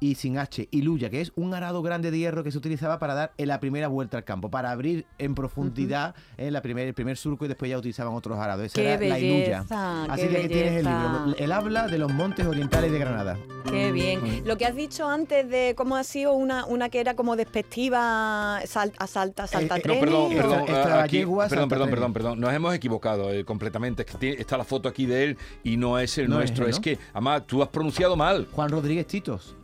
y 0.00 0.14
sin 0.14 0.38
H. 0.38 0.66
Iluya, 0.70 1.10
que 1.10 1.20
es 1.20 1.30
un 1.36 1.52
arado 1.54 1.82
grande 1.82 2.10
de 2.10 2.18
hierro 2.18 2.42
que 2.42 2.50
se 2.50 2.58
utilizaba 2.58 2.98
para 2.98 3.14
dar 3.14 3.32
en 3.36 3.48
la 3.48 3.60
primera 3.60 3.86
vuelta 3.88 4.16
al 4.16 4.24
campo, 4.24 4.50
para 4.50 4.70
abrir 4.70 5.04
en 5.18 5.34
profundidad 5.34 6.14
en 6.38 6.52
la 6.54 6.62
primer, 6.62 6.88
el 6.88 6.94
primer 6.94 7.16
surco 7.18 7.44
y 7.44 7.48
después 7.48 7.70
ya 7.70 7.76
utilizaban 7.78 8.14
otros 8.14 8.38
arados. 8.38 8.64
Esa 8.66 8.74
Qué 8.76 8.92
era 8.92 9.06
la 9.06 9.18
iluya. 9.18 9.58
belleza, 9.60 10.04
Así 10.04 10.28
que 10.28 10.36
aquí 10.38 10.48
tienes 10.48 10.72
el 10.72 10.84
belleza. 10.86 11.22
libro. 11.26 11.36
El 11.38 11.52
habla 11.52 11.86
de 11.86 11.98
los 11.98 12.12
montes 12.12 12.46
orientales 12.46 12.90
de 12.90 12.98
Granada. 12.98 13.38
Qué 13.68 13.92
bien. 13.92 14.42
Lo 14.46 14.56
que 14.56 14.64
has 14.66 14.74
dicho 14.74 15.06
antes 15.08 15.48
de 15.50 15.74
cómo 15.76 15.96
ha 15.96 16.04
sido 16.04 16.32
una, 16.32 16.64
una 16.64 16.88
que 16.88 16.98
era 17.00 17.14
como 17.14 17.36
despectiva, 17.36 18.60
sal- 18.66 18.92
asalta, 18.98 19.46
salta 19.46 19.76
eh, 19.76 19.78
No, 19.78 19.82
trenes, 19.82 20.00
perdón, 20.04 20.32
perdón, 20.34 20.58
Extra- 20.60 20.76
extra 20.78 21.02
aquí- 21.02 21.16
yeguas, 21.18 21.50
perdón, 21.50 21.68
perdón, 21.68 21.90
perdón, 21.90 22.12
perdón. 22.12 22.40
Nos 22.40 22.52
hemos 22.54 22.74
equivocado 22.74 23.30
eh, 23.32 23.44
completamente. 23.44 24.02
Es 24.02 24.10
que 24.10 24.18
tiene- 24.18 24.40
está 24.40 24.56
la 24.56 24.64
foto 24.64 24.88
aquí 24.88 25.06
de 25.06 25.24
él 25.24 25.38
y 25.62 25.76
no 25.76 25.98
es 25.98 26.16
el 26.18 26.28
No 26.28 26.36
es 26.40 26.50
nuestro. 26.50 26.66
Es, 26.68 26.76
¿no? 26.76 26.82
que, 26.82 26.98
además, 27.12 27.46
tú 27.46 27.62
has 27.62 27.68
pronunciado 27.68 28.16
mal. 28.16 28.46
Juan 28.52 28.70
Rodríguez 28.70 29.06
Titos. 29.06 29.56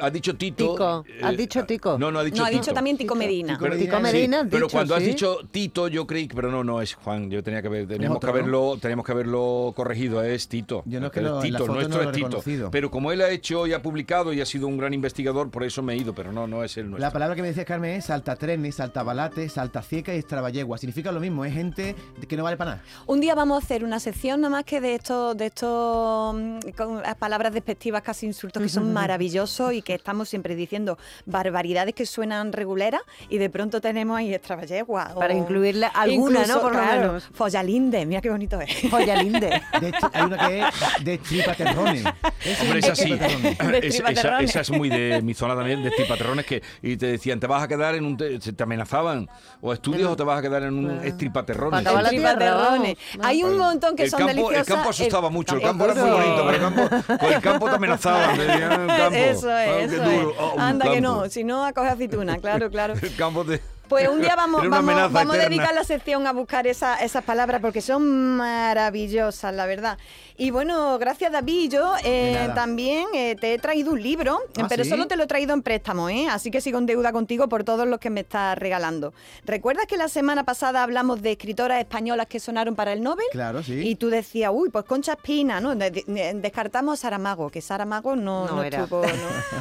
Has 0.00 0.12
dicho 0.12 0.36
Tito. 0.36 0.72
Tico. 0.72 1.04
¿Has 1.22 1.36
dicho 1.36 1.64
Tico? 1.64 1.98
No, 1.98 2.10
no 2.10 2.18
ha 2.18 2.24
dicho 2.24 2.38
No, 2.38 2.44
ha 2.44 2.50
Tito. 2.50 2.60
dicho 2.60 2.72
también 2.72 2.96
Tico 2.96 3.14
Medina. 3.14 3.54
Tico 3.54 3.64
Medina. 3.68 3.84
Tico 3.84 4.00
Medina, 4.00 4.40
has 4.40 4.46
pero 4.48 4.66
dicho, 4.66 4.76
cuando 4.76 4.94
has 4.94 5.02
sí. 5.02 5.08
dicho 5.10 5.38
Tito, 5.50 5.88
yo 5.88 6.06
creí 6.06 6.28
que, 6.28 6.34
pero 6.34 6.50
no, 6.50 6.64
no 6.64 6.80
es 6.80 6.94
Juan. 6.94 7.30
Yo 7.30 7.42
tenía 7.42 7.62
que 7.62 7.68
ver, 7.68 7.86
teníamos 7.86 8.16
otro, 8.16 8.32
que 8.32 8.38
haberlo, 8.38 8.78
teníamos 8.80 9.04
que 9.04 9.12
haberlo 9.12 9.72
corregido. 9.76 10.22
Es 10.22 10.48
Tito. 10.48 10.82
Yo 10.86 11.00
no 11.00 11.06
es 11.06 11.12
que 11.12 11.20
la 11.20 11.40
Tito, 11.40 11.58
foto 11.58 11.74
nuestro 11.74 12.02
no 12.02 12.10
es 12.10 12.44
Tito. 12.44 12.70
Pero 12.70 12.90
como 12.90 13.12
él 13.12 13.20
ha 13.20 13.30
hecho 13.30 13.66
y 13.66 13.72
ha 13.72 13.82
publicado 13.82 14.32
y 14.32 14.40
ha 14.40 14.46
sido 14.46 14.66
un 14.66 14.78
gran 14.78 14.94
investigador, 14.94 15.50
por 15.50 15.64
eso 15.64 15.82
me 15.82 15.94
he 15.94 15.96
ido. 15.96 16.14
Pero 16.14 16.32
no, 16.32 16.46
no 16.46 16.64
es 16.64 16.76
el 16.76 16.90
nuestro. 16.90 17.06
La 17.06 17.12
palabra 17.12 17.36
que 17.36 17.42
me 17.42 17.48
decía 17.48 17.64
Carmen 17.64 17.96
es 17.96 18.06
saltatrenes, 18.06 18.76
saltabalate, 18.76 19.48
saltacieca 19.48 20.14
y 20.14 20.18
extravallegua. 20.18 20.78
Significa 20.78 21.12
lo 21.12 21.20
mismo, 21.20 21.44
es 21.44 21.52
gente 21.54 21.94
que 22.28 22.36
no 22.36 22.44
vale 22.44 22.56
para 22.56 22.72
nada. 22.72 22.82
Un 23.06 23.20
día 23.20 23.34
vamos 23.34 23.62
a 23.62 23.64
hacer 23.64 23.84
una 23.84 23.98
sección 24.00 24.40
nada 24.40 24.52
más 24.52 24.64
que 24.64 24.80
de 24.80 24.94
estos, 24.94 25.36
de 25.36 25.46
estos 25.46 26.34
mm, 26.34 26.58
con 26.76 27.02
las 27.02 27.16
palabras 27.16 27.52
despectivas, 27.52 28.02
casi 28.02 28.26
insultos, 28.26 28.62
que 28.62 28.68
son 28.68 28.92
maravillosos 29.00 29.72
y 29.72 29.82
que 29.82 29.89
estamos 29.94 30.28
siempre 30.28 30.54
diciendo 30.54 30.98
barbaridades 31.26 31.94
que 31.94 32.06
suenan 32.06 32.52
reguleras 32.52 33.00
y 33.28 33.38
de 33.38 33.50
pronto 33.50 33.80
tenemos 33.80 34.18
ahí 34.18 34.34
extravallegua. 34.34 35.14
Para 35.14 35.34
incluirle 35.34 35.86
alguna, 35.94 36.40
incluso, 36.40 36.54
¿no? 36.56 36.60
Por 36.62 36.72
lo 36.72 36.78
claro, 36.80 37.00
menos. 37.08 37.28
Follalinde, 37.32 38.06
mira 38.06 38.20
qué 38.20 38.30
bonito 38.30 38.60
es. 38.60 38.90
Joyalinde. 38.90 39.60
De 39.80 39.88
hecho, 39.88 40.10
hay 40.12 40.22
una 40.22 40.48
que 40.48 40.60
es 40.60 41.04
de 41.04 41.18
tripaterrones. 41.18 42.04
Hombre, 42.04 42.78
es 42.78 42.84
es 42.84 42.90
así. 42.90 43.04
tripaterrones. 43.04 43.80
De 43.82 43.88
Es- 43.88 44.00
esa, 44.18 44.40
esa 44.40 44.60
es 44.60 44.70
muy 44.70 44.88
de 44.88 45.20
mi 45.22 45.34
zona 45.34 45.54
también, 45.54 45.82
de 45.82 45.90
tripaterrones, 45.90 46.44
que 46.46 46.62
y 46.82 46.96
te 46.96 47.06
decían, 47.06 47.40
te 47.40 47.46
vas 47.46 47.62
a 47.62 47.68
quedar 47.68 47.94
en 47.94 48.04
un... 48.04 48.16
Te, 48.16 48.38
amenazaban, 48.62 49.28
o 49.60 49.72
estudias 49.72 50.08
o 50.08 50.16
te 50.16 50.22
vas 50.22 50.38
a 50.38 50.42
quedar 50.42 50.62
en 50.64 50.74
un 50.74 50.90
estripaterrones. 51.04 51.70
Para 51.70 51.80
acabar 51.80 52.02
la 52.04 52.10
tierra, 52.10 52.30
Tripaterrones. 52.36 52.98
vamos. 53.14 53.26
Hay 53.26 53.42
un 53.42 53.56
montón 53.58 53.96
que 53.96 54.04
el 54.04 54.10
son 54.10 54.18
campo, 54.20 54.34
deliciosas. 54.34 54.68
El 54.68 54.74
campo 54.74 54.90
asustaba 54.90 55.30
mucho, 55.30 55.54
el 55.54 55.60
el 55.60 55.66
campo 55.66 55.84
era 55.84 55.94
muy 55.94 56.10
bonito, 56.10 56.46
pero 56.46 56.50
el 56.50 56.60
campo, 56.60 57.16
con 57.18 57.32
el 57.32 57.40
campo 57.40 57.68
te 57.70 57.76
amenazaban. 57.76 58.36
te 58.36 58.46
decían, 58.46 58.72
"El 58.82 58.86
campo, 58.88 59.14
Eso 59.30 59.56
es, 59.58 59.79
eso 59.84 60.02
es. 60.04 60.26
ah, 60.38 60.68
Anda 60.68 60.84
que 60.86 61.00
campo". 61.00 61.08
no, 61.22 61.28
si 61.28 61.44
no, 61.44 61.64
acoge 61.64 61.88
aceituna, 61.88 62.38
claro, 62.38 62.70
claro. 62.70 62.94
El 63.02 63.16
campo 63.16 63.44
te... 63.44 63.60
Pues 63.90 64.08
un 64.08 64.20
día 64.22 64.36
vamos, 64.36 64.66
vamos, 64.68 65.12
vamos 65.12 65.36
a 65.36 65.38
dedicar 65.40 65.74
la 65.74 65.84
sección 65.84 66.26
a 66.26 66.32
buscar 66.32 66.66
esa- 66.66 66.96
esas 67.02 67.24
palabras 67.24 67.60
porque 67.60 67.82
son 67.82 68.36
maravillosas, 68.36 69.52
la 69.54 69.66
verdad. 69.66 69.98
Y 70.38 70.50
bueno, 70.52 70.96
gracias 70.98 71.30
David. 71.32 71.70
Yo 71.72 71.94
eh, 72.04 72.48
también 72.54 73.06
eh, 73.12 73.36
te 73.38 73.52
he 73.52 73.58
traído 73.58 73.92
un 73.92 74.02
libro, 74.02 74.38
¿Ah, 74.58 74.66
pero 74.68 74.84
sí? 74.84 74.90
solo 74.90 75.06
te 75.06 75.16
lo 75.16 75.24
he 75.24 75.26
traído 75.26 75.52
en 75.52 75.62
préstamo, 75.62 76.08
¿eh? 76.08 76.28
así 76.30 76.50
que 76.50 76.60
sigo 76.60 76.78
en 76.78 76.86
deuda 76.86 77.12
contigo 77.12 77.48
por 77.48 77.64
todos 77.64 77.86
los 77.86 77.98
que 78.00 78.08
me 78.10 78.20
estás 78.20 78.56
regalando. 78.56 79.12
¿Recuerdas 79.44 79.86
que 79.86 79.96
la 79.98 80.08
semana 80.08 80.44
pasada 80.44 80.82
hablamos 80.82 81.20
de 81.20 81.32
escritoras 81.32 81.80
españolas 81.80 82.26
que 82.26 82.40
sonaron 82.40 82.74
para 82.76 82.92
el 82.92 83.02
Nobel? 83.02 83.26
Claro, 83.32 83.62
sí. 83.62 83.74
Y 83.86 83.96
tú 83.96 84.08
decías, 84.08 84.50
uy, 84.54 84.70
pues 84.70 84.84
Concha 84.86 85.12
Espina, 85.12 85.60
¿no? 85.60 85.74
De- 85.74 85.90
de- 85.90 86.32
descartamos 86.36 86.94
a 86.94 87.02
Saramago, 87.02 87.50
que 87.50 87.60
Saramago 87.60 88.16
no, 88.16 88.46
No 88.46 88.56
no 88.56 88.62
era. 88.62 88.84
estuvo, 88.84 89.02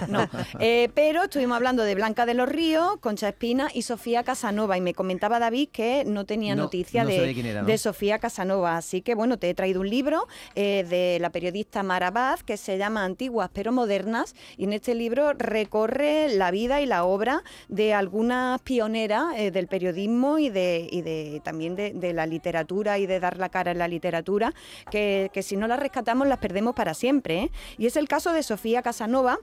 no, 0.07 0.19
no. 0.19 0.29
Eh, 0.59 0.89
pero 0.93 1.23
estuvimos 1.23 1.55
hablando 1.55 1.83
de 1.83 1.95
Blanca 1.95 2.25
de 2.25 2.35
los 2.35 2.47
Ríos, 2.47 2.97
Concha 3.01 3.27
Espina 3.29 3.69
y 3.73 3.81
Sofía 3.81 4.18
Casanova. 4.23 4.77
Y 4.77 4.81
me 4.81 4.93
comentaba 4.93 5.39
David 5.39 5.69
que 5.71 6.03
no 6.05 6.25
tenía 6.25 6.55
No, 6.55 6.63
noticia 6.63 7.03
no 7.03 7.09
de, 7.09 7.17
sabía 7.17 7.33
quién 7.33 7.45
era, 7.45 7.61
¿no? 7.61 7.67
de 7.67 7.77
Sofía 7.77 8.19
Casanova. 8.19 8.77
Así 8.77 9.01
que 9.01 9.15
bueno, 9.15 9.37
te 9.37 9.49
he 9.49 9.53
traído 9.53 9.81
un 9.81 9.89
libro 9.89 10.27
eh, 10.55 10.85
de 10.89 11.17
la 11.19 11.29
periodista 11.31 11.83
Mara 11.83 12.11
Baz 12.11 12.43
que 12.43 12.57
se 12.57 12.77
llama 12.77 13.03
Antiguas 13.05 13.49
pero 13.53 13.71
modernas. 13.71 14.35
Y 14.57 14.65
en 14.65 14.73
este 14.73 14.95
libro 14.95 15.33
recorre 15.33 16.29
la 16.29 16.51
vida 16.51 16.81
y 16.81 16.85
la 16.85 17.03
obra 17.05 17.43
de 17.67 17.93
algunas 17.93 18.61
pioneras 18.61 19.33
eh, 19.37 19.51
del 19.51 19.67
periodismo 19.67 20.39
y 20.39 20.49
de, 20.49 20.87
y 20.91 21.01
de 21.01 21.41
también 21.43 21.75
de, 21.75 21.93
de 21.93 22.13
la 22.13 22.25
literatura 22.25 22.97
y 22.99 23.05
de 23.05 23.19
dar 23.19 23.37
la 23.37 23.49
cara 23.49 23.71
en 23.71 23.77
la 23.79 23.87
literatura, 23.87 24.53
que, 24.91 25.29
que 25.33 25.43
si 25.43 25.55
no 25.55 25.67
las 25.67 25.79
rescatamos 25.79 26.27
las 26.27 26.39
perdemos 26.39 26.75
para 26.75 26.93
siempre. 26.93 27.43
¿eh? 27.43 27.51
Y 27.77 27.85
es 27.85 27.95
el 27.95 28.07
caso 28.07 28.33
de 28.33 28.43
Sofía 28.43 28.81
Casanova 28.81 29.39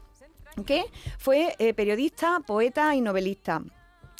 que 0.64 0.84
fue 1.18 1.54
eh, 1.58 1.74
periodista, 1.74 2.40
poeta 2.46 2.94
y 2.94 3.02
novelista. 3.02 3.62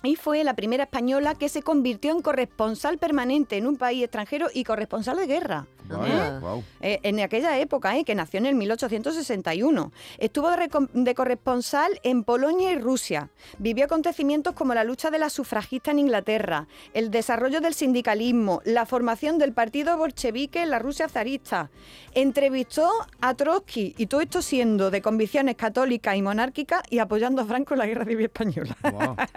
Y 0.07 0.17
fue 0.17 0.45
la 0.45 0.55
primera 0.55 0.85
española 0.85 1.35
que 1.35 1.49
se 1.49 1.63
convirtió 1.63 2.13
en 2.13 2.23
corresponsal 2.23 2.99
permanente 2.99 3.57
en 3.57 3.67
un 3.67 3.77
país 3.77 4.03
extranjero 4.03 4.49
y 4.53 4.65
corresponsal 4.65 5.17
de 5.17 5.27
guerra. 5.27 5.67
Guau. 5.89 6.65
Eh, 6.81 6.99
en 7.03 7.21
aquella 7.21 7.59
época, 7.59 7.97
eh, 7.97 8.05
que 8.05 8.15
nació 8.15 8.39
en 8.39 8.47
el 8.47 8.55
1861. 8.55 9.93
Estuvo 10.19 10.51
de, 10.51 11.15
corresponsal 11.15 12.01
en 12.03 12.25
Polonia 12.25 12.73
y 12.73 12.79
Rusia. 12.79 13.31
Vivió 13.59 13.85
acontecimientos 13.85 14.55
como 14.55 14.75
la 14.75 14.85
lucha 14.85 15.11
de 15.11 15.19
la 15.19 15.31
sufragista 15.31 15.91
en 15.91 16.01
Inglaterra, 16.01 16.67
el 16.95 17.11
desarrollo 17.11 17.61
del 17.61 17.75
sindicalismo, 17.75 18.61
la 18.65 18.87
formación 18.87 19.39
del 19.39 19.53
partido 19.53 19.97
bolchevique 19.97 20.63
en 20.63 20.71
la 20.71 20.79
Rusia 20.79 21.09
zarista. 21.09 21.71
Entrevistó 22.15 22.91
a 23.21 23.35
Trotsky 23.35 23.95
y 23.97 24.07
todo 24.07 24.21
esto 24.21 24.43
siendo 24.43 24.91
de 24.91 25.03
convicciones 25.03 25.57
católicas 25.57 26.17
y 26.17 26.23
monárquicas 26.23 26.83
y 26.91 26.99
apoyando 26.99 27.43
a 27.43 27.45
Franco 27.45 27.75
en 27.75 27.79
la 27.79 27.87
Guerra 27.87 28.05
Civil 28.05 28.27
Española. 28.27 28.77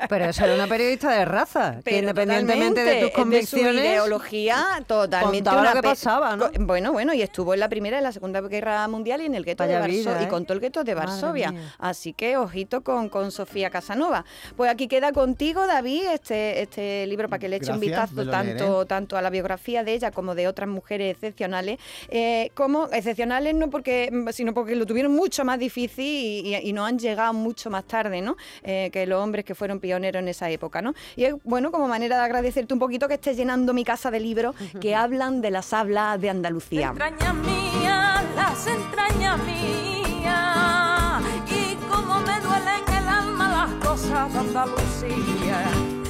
Pero 0.10 0.26
eso 0.26 0.46
una 0.60 0.68
periodista 0.68 1.12
de 1.12 1.26
raza, 1.26 1.80
que 1.84 2.00
independientemente 2.00 2.84
de 2.84 3.02
tus 3.02 3.12
convicciones... 3.12 3.74
su 3.76 3.80
ideología, 3.88 4.84
totalmente. 4.88 5.38
contaba 5.50 5.56
lo 5.64 5.72
una 5.72 5.74
que 5.74 5.82
pasaba, 5.88 6.36
¿no? 6.36 6.50
Bueno, 6.60 6.92
bueno, 6.92 7.14
y 7.14 7.22
estuvo 7.22 7.54
en 7.54 7.60
la 7.60 7.70
Primera 7.70 7.98
y 7.98 8.00
en 8.00 8.04
la 8.04 8.12
Segunda 8.12 8.42
Guerra 8.42 8.88
Mundial 8.88 9.22
y 9.22 9.26
en 9.26 9.36
el 9.36 9.44
gueto 9.46 9.64
de 9.66 9.74
Varsovia. 9.74 10.00
vida, 10.12 10.22
Y 10.22 10.26
¿eh? 10.26 10.28
contó 10.28 10.54
el 10.54 10.60
gueto 10.60 10.84
de 10.84 10.94
Varsovia. 10.94 11.54
Así 11.78 12.14
que 12.14 12.38
ojito 12.38 12.82
con, 12.82 13.10
con 13.10 13.32
Sofía 13.32 13.70
Casanova. 13.70 14.26
Pues 14.56 14.70
aquí 14.72 14.88
queda 14.88 15.12
contigo, 15.12 15.66
David, 15.68 16.04
este, 16.14 16.62
este 16.62 17.08
libro 17.08 17.30
para 17.30 17.40
que 17.40 17.50
le 17.50 17.58
eche 17.58 17.72
un 17.72 17.80
vistazo 17.80 18.26
tanto, 18.26 18.64
leeré. 18.74 18.86
tanto 18.86 19.18
a 19.18 19.22
la 19.22 19.30
biografía 19.30 19.84
de 19.84 19.94
ella 19.94 20.12
como 20.12 20.36
de 20.36 20.48
otras 20.48 20.70
mujeres 20.70 21.14
excepcionales. 21.14 21.78
eh, 22.10 22.52
como 22.54 22.88
excepcionales 22.92 23.54
no 23.56 23.70
porque, 23.70 24.10
mm, 24.12 24.30
sino 24.30 24.54
porque 24.54 24.76
lo 24.76 24.86
tuvieron 24.86 25.14
mucho 25.14 25.46
más 25.46 25.60
difícil 25.60 26.06
y, 26.06 26.56
y- 26.56 26.70
y 26.70 26.74
no 26.74 26.86
han 26.86 26.98
llegado 27.00 27.34
mucho 27.34 27.70
más 27.70 27.86
tarde, 27.86 28.22
¿no? 28.22 28.36
Eh, 28.64 28.90
que 28.92 29.06
los 29.06 29.22
hombres 29.22 29.46
que 29.46 29.56
fueron 29.56 29.80
pioneros 29.80 30.22
en 30.22 30.28
esa 30.28 30.49
época, 30.50 30.82
¿no? 30.82 30.94
Y 31.16 31.26
es 31.26 31.36
bueno 31.44 31.72
como 31.72 31.88
manera 31.88 32.18
de 32.18 32.24
agradecerte 32.24 32.74
un 32.74 32.80
poquito 32.80 33.08
que 33.08 33.16
estés 33.16 33.38
llenando 33.38 33.74
mi 33.74 33.84
casa 33.84 34.12
de 34.12 34.20
libros 34.20 34.56
que 34.82 34.96
hablan 34.96 35.42
de 35.42 35.52
las 35.52 35.74
hablas 35.74 36.20
de 36.20 36.30
Andalucía. 36.30 36.90
entrañas 36.90 37.36
mías, 37.36 38.24
las 38.36 38.68
entrañas 38.68 39.40
mías, 39.44 41.24
y 41.48 41.76
cómo 41.90 42.20
me 42.20 42.40
duelen 42.42 42.84
el 42.88 43.08
alma 43.08 43.50
las 43.50 43.88
cosas 43.88 44.34
de 44.34 44.40
Andalucía. 44.40 45.64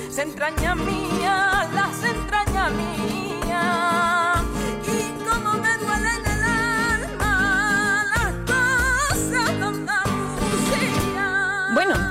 Se 0.10 0.22
entrañas 0.24 0.76
mías, 0.76 1.74
las 1.74 2.04
entrañas 2.04 2.72
mías, 2.74 4.19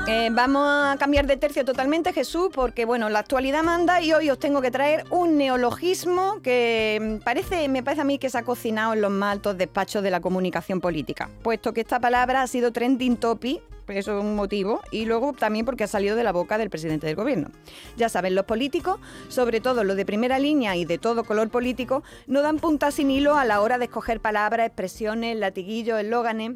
eh, 0.09 0.29
vamos 0.31 0.63
a 0.65 0.95
cambiar 0.97 1.27
de 1.27 1.37
tercio 1.37 1.63
totalmente, 1.63 2.13
Jesús, 2.13 2.49
porque 2.51 2.83
bueno, 2.85 3.09
la 3.09 3.19
actualidad 3.19 3.61
manda 3.61 4.01
y 4.01 4.11
hoy 4.11 4.31
os 4.31 4.39
tengo 4.39 4.59
que 4.59 4.71
traer 4.71 5.05
un 5.11 5.37
neologismo 5.37 6.41
que 6.41 7.19
mm, 7.19 7.23
parece, 7.23 7.67
me 7.67 7.83
parece 7.83 8.01
a 8.01 8.05
mí 8.05 8.17
que 8.17 8.29
se 8.29 8.39
ha 8.39 8.43
cocinado 8.43 8.93
en 8.93 9.01
los 9.01 9.11
más 9.11 9.33
altos 9.33 9.57
despachos 9.57 10.01
de 10.01 10.09
la 10.09 10.19
comunicación 10.19 10.81
política, 10.81 11.29
puesto 11.43 11.73
que 11.73 11.81
esta 11.81 11.99
palabra 11.99 12.41
ha 12.41 12.47
sido 12.47 12.71
trending 12.71 13.17
topic. 13.17 13.61
pues 13.85 13.99
Eso 13.99 14.17
es 14.17 14.23
un 14.23 14.35
motivo, 14.35 14.81
y 14.91 15.05
luego 15.05 15.33
también 15.33 15.63
porque 15.63 15.83
ha 15.83 15.87
salido 15.87 16.15
de 16.15 16.23
la 16.23 16.31
boca 16.31 16.57
del 16.57 16.71
presidente 16.71 17.05
del 17.05 17.15
gobierno. 17.15 17.49
Ya 17.95 18.09
saben, 18.09 18.33
los 18.33 18.45
políticos, 18.45 18.99
sobre 19.27 19.61
todo 19.61 19.83
los 19.83 19.95
de 19.95 20.05
primera 20.05 20.39
línea 20.39 20.75
y 20.75 20.85
de 20.85 20.97
todo 20.97 21.23
color 21.23 21.49
político, 21.49 22.01
no 22.25 22.41
dan 22.41 22.57
punta 22.57 22.89
sin 22.89 23.11
hilo 23.11 23.37
a 23.37 23.45
la 23.45 23.61
hora 23.61 23.77
de 23.77 23.85
escoger 23.85 24.21
palabras, 24.21 24.65
expresiones, 24.65 25.37
latiguillos, 25.37 25.99
eslóganes 25.99 26.53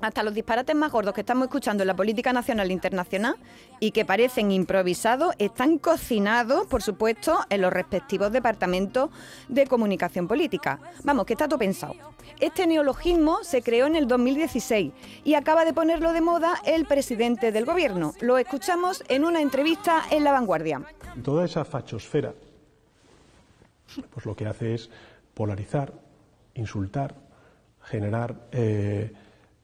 hasta 0.00 0.22
los 0.22 0.34
disparates 0.34 0.76
más 0.76 0.92
gordos 0.92 1.14
que 1.14 1.22
estamos 1.22 1.44
escuchando 1.44 1.82
en 1.82 1.88
la 1.88 1.96
política 1.96 2.32
nacional 2.32 2.70
e 2.70 2.72
internacional 2.72 3.36
y 3.80 3.90
que 3.92 4.04
parecen 4.04 4.50
improvisados 4.50 5.34
están 5.38 5.78
cocinados, 5.78 6.66
por 6.66 6.82
supuesto, 6.82 7.38
en 7.50 7.62
los 7.62 7.72
respectivos 7.72 8.32
departamentos 8.32 9.10
de 9.48 9.66
comunicación 9.66 10.28
política. 10.28 10.78
Vamos, 11.04 11.26
que 11.26 11.32
está 11.32 11.48
todo 11.48 11.58
pensado. 11.58 11.94
Este 12.40 12.66
neologismo 12.66 13.38
se 13.42 13.62
creó 13.62 13.86
en 13.86 13.96
el 13.96 14.06
2016 14.08 14.92
y 15.24 15.34
acaba 15.34 15.64
de 15.64 15.72
ponerlo 15.72 16.12
de 16.12 16.20
moda 16.20 16.56
el 16.64 16.86
presidente 16.86 17.52
del 17.52 17.64
gobierno. 17.64 18.12
Lo 18.20 18.36
escuchamos 18.38 19.02
en 19.08 19.24
una 19.24 19.40
entrevista 19.40 20.02
en 20.10 20.24
La 20.24 20.32
Vanguardia. 20.32 20.82
Toda 21.22 21.44
esa 21.44 21.64
fachosfera, 21.64 22.34
pues 24.10 24.26
lo 24.26 24.36
que 24.36 24.46
hace 24.46 24.74
es 24.74 24.90
polarizar, 25.32 25.92
insultar, 26.54 27.14
generar, 27.82 28.48
eh, 28.52 29.12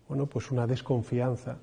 bueno, 0.08 0.26
pues 0.26 0.50
una 0.50 0.66
desconfianza 0.66 1.58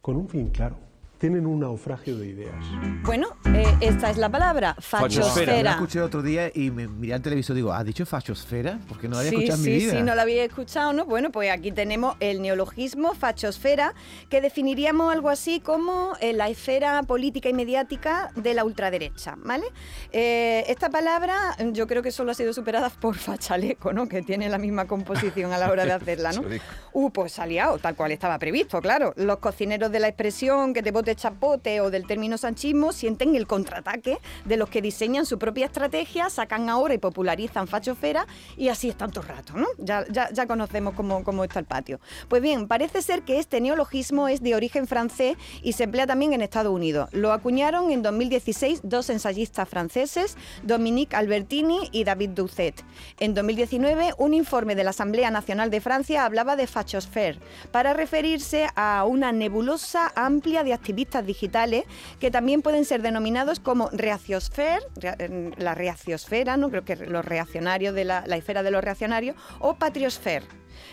con 0.00 0.16
un 0.16 0.28
fin 0.28 0.50
claro. 0.50 0.89
Tienen 1.20 1.44
un 1.44 1.60
naufragio 1.60 2.16
de 2.16 2.28
ideas. 2.28 2.54
Bueno, 3.02 3.36
eh, 3.54 3.66
esta 3.82 4.08
es 4.08 4.16
la 4.16 4.30
palabra, 4.30 4.74
Fachosfera. 4.80 5.62
La 5.62 5.72
escuché 5.72 6.00
otro 6.00 6.22
día 6.22 6.50
y 6.54 6.70
me 6.70 6.88
miré 6.88 7.12
al 7.12 7.20
televisor 7.20 7.54
y 7.56 7.58
digo, 7.58 7.74
¿has 7.74 7.84
dicho 7.84 8.06
fachosfera? 8.06 8.78
Porque 8.88 9.06
no 9.06 9.16
la 9.16 9.20
había 9.20 9.32
sí, 9.32 9.36
escuchado 9.36 9.58
en 9.58 9.64
sí, 9.64 9.70
mi 9.70 9.76
vida. 9.76 9.92
sí, 9.92 10.02
no 10.02 10.14
la 10.14 10.22
había 10.22 10.44
escuchado, 10.44 10.94
¿no? 10.94 11.04
Bueno, 11.04 11.30
pues 11.30 11.50
aquí 11.50 11.72
tenemos 11.72 12.16
el 12.20 12.40
neologismo 12.40 13.12
fachosfera, 13.14 13.92
que 14.30 14.40
definiríamos 14.40 15.12
algo 15.12 15.28
así 15.28 15.60
como 15.60 16.14
eh, 16.22 16.32
la 16.32 16.48
esfera 16.48 17.02
política 17.02 17.50
y 17.50 17.52
mediática 17.52 18.30
de 18.34 18.54
la 18.54 18.64
ultraderecha, 18.64 19.34
¿vale? 19.44 19.66
Eh, 20.12 20.64
esta 20.68 20.88
palabra 20.88 21.54
yo 21.74 21.86
creo 21.86 22.02
que 22.02 22.12
solo 22.12 22.30
ha 22.30 22.34
sido 22.34 22.54
superada 22.54 22.88
por 22.98 23.16
fachaleco, 23.16 23.92
¿no? 23.92 24.08
Que 24.08 24.22
tiene 24.22 24.48
la 24.48 24.56
misma 24.56 24.86
composición 24.86 25.52
a 25.52 25.58
la 25.58 25.70
hora 25.70 25.84
de 25.84 25.92
hacerla, 25.92 26.32
¿no? 26.32 26.42
Fachaleco. 26.44 26.64
Uh, 26.94 27.10
pues 27.10 27.38
ha 27.38 27.46
liado, 27.46 27.76
tal 27.76 27.94
cual 27.94 28.10
estaba 28.10 28.38
previsto, 28.38 28.80
claro. 28.80 29.12
Los 29.16 29.36
cocineros 29.36 29.92
de 29.92 30.00
la 30.00 30.08
expresión 30.08 30.72
que 30.72 30.82
te 30.82 30.92
bote 31.10 31.20
chapote 31.20 31.80
o 31.80 31.90
del 31.90 32.06
término 32.06 32.38
sanchismo 32.38 32.92
sienten 32.92 33.34
el 33.34 33.46
contraataque 33.46 34.18
de 34.44 34.56
los 34.56 34.68
que 34.68 34.80
diseñan 34.80 35.26
su 35.26 35.38
propia 35.38 35.66
estrategia, 35.66 36.30
sacan 36.30 36.68
ahora 36.68 36.94
y 36.94 36.98
popularizan 36.98 37.66
fachosfera 37.66 38.26
y 38.56 38.68
así 38.68 38.88
están 38.88 39.10
todo 39.10 39.22
el 39.22 39.28
rato, 39.28 39.54
¿no? 39.54 39.66
Ya, 39.78 40.04
ya, 40.08 40.46
conocemos 40.46 40.94
cómo, 40.94 41.24
cómo 41.24 41.44
está 41.44 41.58
el 41.58 41.64
patio. 41.64 42.00
Pues 42.28 42.42
bien, 42.42 42.68
parece 42.68 43.02
ser 43.02 43.22
que 43.22 43.38
este 43.38 43.60
neologismo 43.60 44.28
es 44.28 44.42
de 44.42 44.54
origen 44.54 44.86
francés 44.86 45.36
y 45.62 45.72
se 45.72 45.84
emplea 45.84 46.06
también 46.06 46.32
en 46.32 46.42
Estados 46.42 46.72
Unidos. 46.72 47.08
Lo 47.12 47.32
acuñaron 47.32 47.90
en 47.90 48.02
2016 48.02 48.80
dos 48.82 49.10
ensayistas 49.10 49.68
franceses, 49.68 50.36
Dominique 50.62 51.16
Albertini 51.16 51.88
y 51.92 52.04
David 52.04 52.30
Doucet. 52.30 52.84
En 53.18 53.34
2019, 53.34 54.14
un 54.18 54.34
informe 54.34 54.74
de 54.74 54.84
la 54.84 54.90
Asamblea 54.90 55.30
Nacional 55.30 55.70
de 55.70 55.80
Francia 55.80 56.24
hablaba 56.24 56.56
de 56.56 56.66
fachosfère 56.66 57.38
para 57.72 57.94
referirse 57.94 58.68
a 58.76 59.04
una 59.06 59.32
nebulosa 59.32 60.12
amplia 60.14 60.62
de 60.64 60.74
digitales 61.08 61.84
que 62.18 62.30
también 62.30 62.62
pueden 62.62 62.84
ser 62.84 63.02
denominados 63.02 63.60
como 63.60 63.88
reaciosfère, 63.90 64.80
rea- 64.96 65.16
eh, 65.18 65.50
la 65.56 65.74
reaciosfera, 65.74 66.56
¿no? 66.56 66.70
creo 66.70 66.84
que 66.84 66.96
los 66.96 67.24
reaccionarios 67.24 67.94
de 67.94 68.04
la, 68.04 68.24
la 68.26 68.36
esfera 68.36 68.62
de 68.62 68.70
los 68.70 68.82
reaccionarios, 68.84 69.36
o 69.58 69.74
patriosfère. 69.74 70.44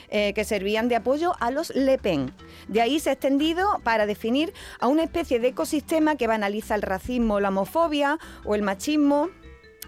eh, 0.09 0.33
que 0.33 0.43
servían 0.43 0.87
de 0.89 0.95
apoyo 0.97 1.33
a 1.39 1.49
los 1.51 1.73
Le 1.75 1.97
Pen. 1.97 2.33
De 2.67 2.81
ahí 2.81 2.99
se 2.99 3.09
ha 3.09 3.13
extendido 3.13 3.79
para 3.83 4.05
definir 4.05 4.53
a 4.79 4.87
una 4.87 5.03
especie 5.03 5.39
de 5.39 5.49
ecosistema 5.49 6.15
que 6.17 6.27
banaliza 6.27 6.75
el 6.75 6.81
racismo, 6.81 7.39
la 7.39 7.49
homofobia 7.49 8.17
o 8.43 8.55
el 8.55 8.63
machismo 8.63 9.29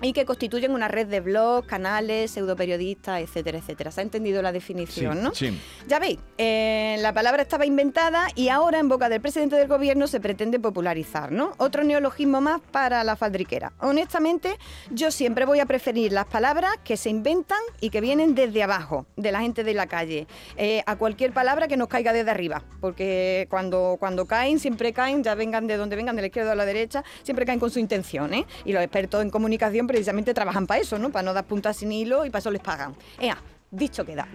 y 0.01 0.13
que 0.13 0.25
constituyen 0.25 0.72
una 0.72 0.88
red 0.88 1.08
de 1.08 1.20
blogs, 1.20 1.68
canales, 1.68 2.32
pseudoperiodistas, 2.32 3.22
etcétera, 3.22 3.58
etcétera. 3.60 3.91
¿Se 3.91 4.01
ha 4.01 4.03
entendido 4.03 4.41
la 4.41 4.51
definición, 4.51 5.18
Sí, 5.18 5.24
no? 5.24 5.34
sí. 5.36 5.60
Ya 5.88 6.00
veis, 6.00 6.20
eh, 6.38 6.98
la 7.00 7.13
palabra 7.13 7.41
estaba 7.41 7.65
inventada 7.65 8.27
y 8.36 8.50
ahora 8.50 8.79
en 8.79 8.88
boca 8.89 9.10
del 9.10 9.22
presidente 9.22 9.56
del 9.56 9.68
gobierno 9.68 10.08
se 10.08 10.20
pretende 10.20 10.60
popularizar, 10.60 11.32
¿no? 11.32 11.51
Otro 11.58 11.84
neologismo 11.84 12.41
más 12.41 12.62
para 12.72 13.03
la 13.03 13.15
faldriquera. 13.15 13.74
Honestamente, 13.79 14.58
yo 14.91 15.12
siempre 15.12 15.46
voy 15.46 15.60
a 15.60 15.65
preferir 15.65 16.12
las 16.13 16.25
palabras 16.25 16.72
que 16.84 16.98
se 16.98 17.10
inventan 17.10 17.60
y 17.82 17.89
que 17.89 18.01
vienen 18.01 18.36
desde 18.36 18.63
abajo, 18.63 19.06
de 19.15 19.32
la 19.32 19.41
gente 19.41 19.63
de 19.63 19.74
la 19.74 19.88
calle, 19.88 20.27
eh, 20.58 20.82
a 20.86 20.96
cualquier 20.96 21.34
palabra 21.34 21.68
que 21.68 21.77
nos 21.77 21.88
caiga 21.88 22.13
desde 22.13 22.32
arriba, 22.32 22.63
porque 22.79 23.48
cuando, 23.50 23.98
cuando 24.00 24.25
caen, 24.25 24.60
siempre 24.60 24.94
caen, 24.94 25.24
ya 25.24 25.36
vengan 25.36 25.68
de 25.68 25.77
donde 25.77 25.96
vengan, 25.96 26.15
de 26.15 26.22
la 26.22 26.27
izquierda 26.27 26.50
o 26.50 26.51
de 26.51 26.58
la 26.58 26.65
derecha, 26.65 27.03
siempre 27.24 27.46
caen 27.46 27.60
con 27.60 27.70
su 27.72 27.79
intención, 27.79 28.34
¿eh? 28.34 28.46
Y 28.65 28.74
los 28.74 28.82
expertos 28.84 29.22
en 29.22 29.29
comunicación 29.29 29.88
precisamente 29.89 30.36
trabajan 30.36 30.67
para 30.67 30.79
eso, 30.79 31.00
¿no? 31.00 31.10
Para 31.10 31.24
no 31.24 31.34
dar 31.34 31.46
puntas 31.46 31.77
sin 31.77 31.91
hilo 31.91 32.24
y 32.24 32.29
para 32.29 32.39
eso 32.39 32.51
les 32.51 32.62
pagan. 32.62 32.96
Ea, 33.19 33.38
dicho 33.72 34.05
queda. 34.05 34.27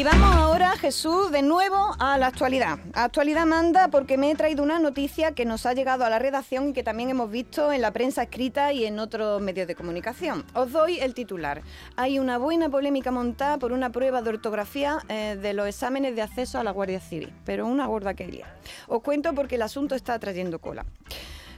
Y 0.00 0.02
vamos 0.02 0.34
ahora, 0.34 0.78
Jesús, 0.78 1.30
de 1.30 1.42
nuevo 1.42 1.94
a 1.98 2.16
la 2.16 2.28
actualidad. 2.28 2.78
Actualidad 2.94 3.44
manda 3.44 3.88
porque 3.88 4.16
me 4.16 4.30
he 4.30 4.34
traído 4.34 4.62
una 4.62 4.78
noticia 4.78 5.32
que 5.32 5.44
nos 5.44 5.66
ha 5.66 5.74
llegado 5.74 6.06
a 6.06 6.08
la 6.08 6.18
redacción 6.18 6.70
y 6.70 6.72
que 6.72 6.82
también 6.82 7.10
hemos 7.10 7.30
visto 7.30 7.70
en 7.70 7.82
la 7.82 7.90
prensa 7.90 8.22
escrita 8.22 8.72
y 8.72 8.86
en 8.86 8.98
otros 8.98 9.42
medios 9.42 9.68
de 9.68 9.74
comunicación. 9.74 10.46
Os 10.54 10.72
doy 10.72 10.98
el 11.00 11.12
titular. 11.12 11.60
Hay 11.96 12.18
una 12.18 12.38
buena 12.38 12.70
polémica 12.70 13.10
montada 13.10 13.58
por 13.58 13.72
una 13.72 13.92
prueba 13.92 14.22
de 14.22 14.30
ortografía 14.30 15.00
eh, 15.10 15.36
de 15.38 15.52
los 15.52 15.68
exámenes 15.68 16.16
de 16.16 16.22
acceso 16.22 16.58
a 16.58 16.64
la 16.64 16.70
Guardia 16.70 17.00
Civil, 17.00 17.34
pero 17.44 17.66
una 17.66 17.84
gorda 17.84 18.14
que 18.14 18.26
lía. 18.26 18.46
Os 18.88 19.02
cuento 19.02 19.34
porque 19.34 19.56
el 19.56 19.62
asunto 19.62 19.94
está 19.94 20.18
trayendo 20.18 20.60
cola. 20.60 20.86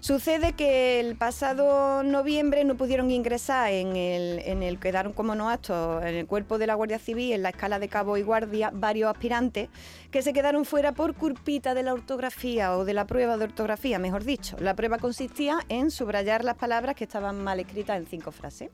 Sucede 0.02 0.54
que 0.54 0.98
el 0.98 1.14
pasado 1.14 2.02
noviembre 2.02 2.64
no 2.64 2.76
pudieron 2.76 3.12
ingresar 3.12 3.70
en 3.70 3.94
el, 3.94 4.40
en 4.40 4.64
el 4.64 4.80
quedaron 4.80 5.12
como 5.12 5.36
no 5.36 5.48
actos 5.48 6.02
en 6.02 6.16
el 6.16 6.26
cuerpo 6.26 6.58
de 6.58 6.66
la 6.66 6.74
Guardia 6.74 6.98
Civil, 6.98 7.34
en 7.34 7.42
la 7.42 7.50
escala 7.50 7.78
de 7.78 7.86
cabo 7.86 8.16
y 8.16 8.22
guardia, 8.22 8.72
varios 8.74 9.08
aspirantes 9.08 9.68
que 10.10 10.20
se 10.22 10.32
quedaron 10.32 10.64
fuera 10.64 10.90
por 10.90 11.14
culpita 11.14 11.72
de 11.74 11.84
la 11.84 11.94
ortografía 11.94 12.76
o 12.76 12.84
de 12.84 12.94
la 12.94 13.06
prueba 13.06 13.36
de 13.36 13.44
ortografía, 13.44 14.00
mejor 14.00 14.24
dicho. 14.24 14.56
La 14.58 14.74
prueba 14.74 14.98
consistía 14.98 15.60
en 15.68 15.92
subrayar 15.92 16.42
las 16.42 16.56
palabras 16.56 16.96
que 16.96 17.04
estaban 17.04 17.40
mal 17.40 17.60
escritas 17.60 17.96
en 17.96 18.06
cinco 18.06 18.32
frases. 18.32 18.70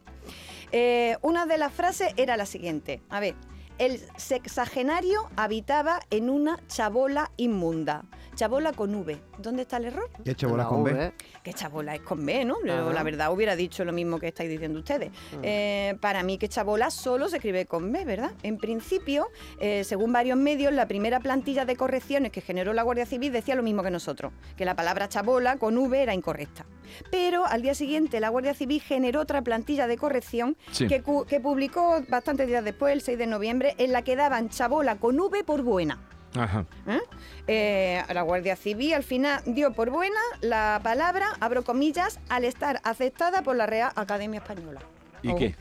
Eh, 0.73 1.19
una 1.21 1.45
de 1.45 1.59
las 1.59 1.75
frases 1.75 2.15
era 2.17 2.39
la 2.39 2.47
siguiente. 2.47 3.03
A 3.11 3.21
ver, 3.21 3.35
el 3.79 4.01
sexagenario 4.17 5.29
habitaba 5.37 6.01
en 6.11 6.31
una 6.31 6.59
chabola 6.69 7.31
inmunda. 7.37 8.07
Chabola 8.39 8.73
con 8.73 8.95
V. 8.95 9.21
¿Dónde 9.39 9.63
está 9.63 9.79
el 9.79 9.87
error? 9.87 10.09
¿Qué 10.25 10.33
chabola 10.33 10.63
La 10.63 10.69
con 10.69 10.85
B? 10.85 10.93
V. 10.93 11.13
Que 11.43 11.53
chabola 11.53 11.97
es 11.97 12.03
con 12.03 12.25
B, 12.25 12.45
¿no? 12.45 12.61
La 12.63 13.03
verdad 13.03 13.33
hubiera 13.33 13.57
dicho 13.57 13.85
lo 13.85 13.93
mismo 13.93 14.21
que 14.21 14.29
estáis 14.29 14.49
diciendo 14.49 14.79
ustedes. 14.79 15.11
Eh, 15.43 15.97
para 16.01 16.23
mí 16.23 16.39
que 16.39 16.49
chabola 16.49 16.93
solo 16.93 17.29
se 17.29 17.39
escribe 17.39 17.67
con 17.67 17.91
B, 17.91 18.05
¿verdad? 18.05 18.31
En 18.45 18.57
principio, 18.57 19.27
eh, 19.59 19.83
según 19.83 20.13
varios 20.13 20.39
medios, 20.39 20.73
la 20.73 20.87
primera 20.87 21.19
plantilla 21.19 21.65
de 21.65 21.75
correcciones 21.75 22.31
que 22.31 22.41
generó 22.41 22.73
la 22.75 22.85
Guardia 22.85 23.07
Civil 23.07 23.33
decía 23.33 23.57
lo 23.57 23.65
mismo 23.65 23.83
que 23.83 23.91
nosotros, 23.91 24.33
que 24.57 24.65
la 24.65 24.77
palabra 24.77 25.09
chabola 25.09 25.57
con 25.57 25.77
V 25.77 26.01
era 26.01 26.15
incorrecta. 26.15 26.65
Pero 27.11 27.45
al 27.45 27.63
día 27.63 27.75
siguiente 27.75 28.21
la 28.21 28.29
Guardia 28.29 28.55
Civil 28.55 28.81
generó 28.81 29.21
otra 29.21 29.43
plantilla 29.43 29.89
de 29.89 29.97
corrección 29.97 30.57
Sí. 30.71 30.87
que, 30.87 31.03
que 31.27 31.41
publicó 31.41 32.03
bastantes 32.09 32.47
días 32.47 32.63
después, 32.65 32.93
el 32.93 33.01
6 33.01 33.19
de 33.19 33.27
noviembre, 33.27 33.75
en 33.79 33.91
la 33.93 34.03
que 34.03 34.15
daban 34.15 34.49
chabola 34.49 34.95
con 34.95 35.19
V 35.19 35.43
por 35.43 35.63
buena. 35.63 35.99
Ajá. 36.37 36.67
¿eh? 36.87 37.01
Eh, 37.47 38.03
la 38.13 38.23
Guardia 38.23 38.57
Civil 38.57 38.95
al 38.95 39.05
final 39.05 39.43
dio 39.47 39.73
por 39.73 39.91
buena 39.91 40.21
la 40.41 40.81
palabra, 40.83 41.29
abro 41.41 41.65
comillas, 41.65 42.21
al 42.29 42.45
estar 42.45 42.81
aceptada 42.85 43.43
por 43.43 43.57
la 43.57 43.67
Real 43.67 43.93
Academia 43.95 44.41
Española. 44.41 44.81
¿Y 45.23 45.31
Oh. 45.31 45.37
qué? 45.37 45.55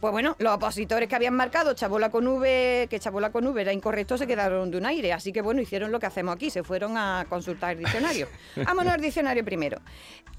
Pues 0.00 0.10
bueno, 0.12 0.36
los 0.38 0.54
opositores 0.54 1.08
que 1.08 1.14
habían 1.14 1.34
marcado 1.34 1.74
chabola 1.74 2.10
con 2.10 2.26
V, 2.26 2.86
que 2.88 2.98
chabola 2.98 3.30
con 3.30 3.46
V 3.46 3.60
era 3.60 3.72
incorrecto, 3.72 4.16
se 4.16 4.26
quedaron 4.26 4.70
de 4.70 4.78
un 4.78 4.86
aire. 4.86 5.12
Así 5.12 5.32
que 5.32 5.42
bueno, 5.42 5.60
hicieron 5.60 5.92
lo 5.92 6.00
que 6.00 6.06
hacemos 6.06 6.34
aquí, 6.34 6.50
se 6.50 6.62
fueron 6.62 6.96
a 6.96 7.26
consultar 7.28 7.72
el 7.72 7.78
diccionario. 7.80 8.28
Vámonos 8.64 8.94
al 8.94 9.00
diccionario 9.00 9.44
primero. 9.44 9.78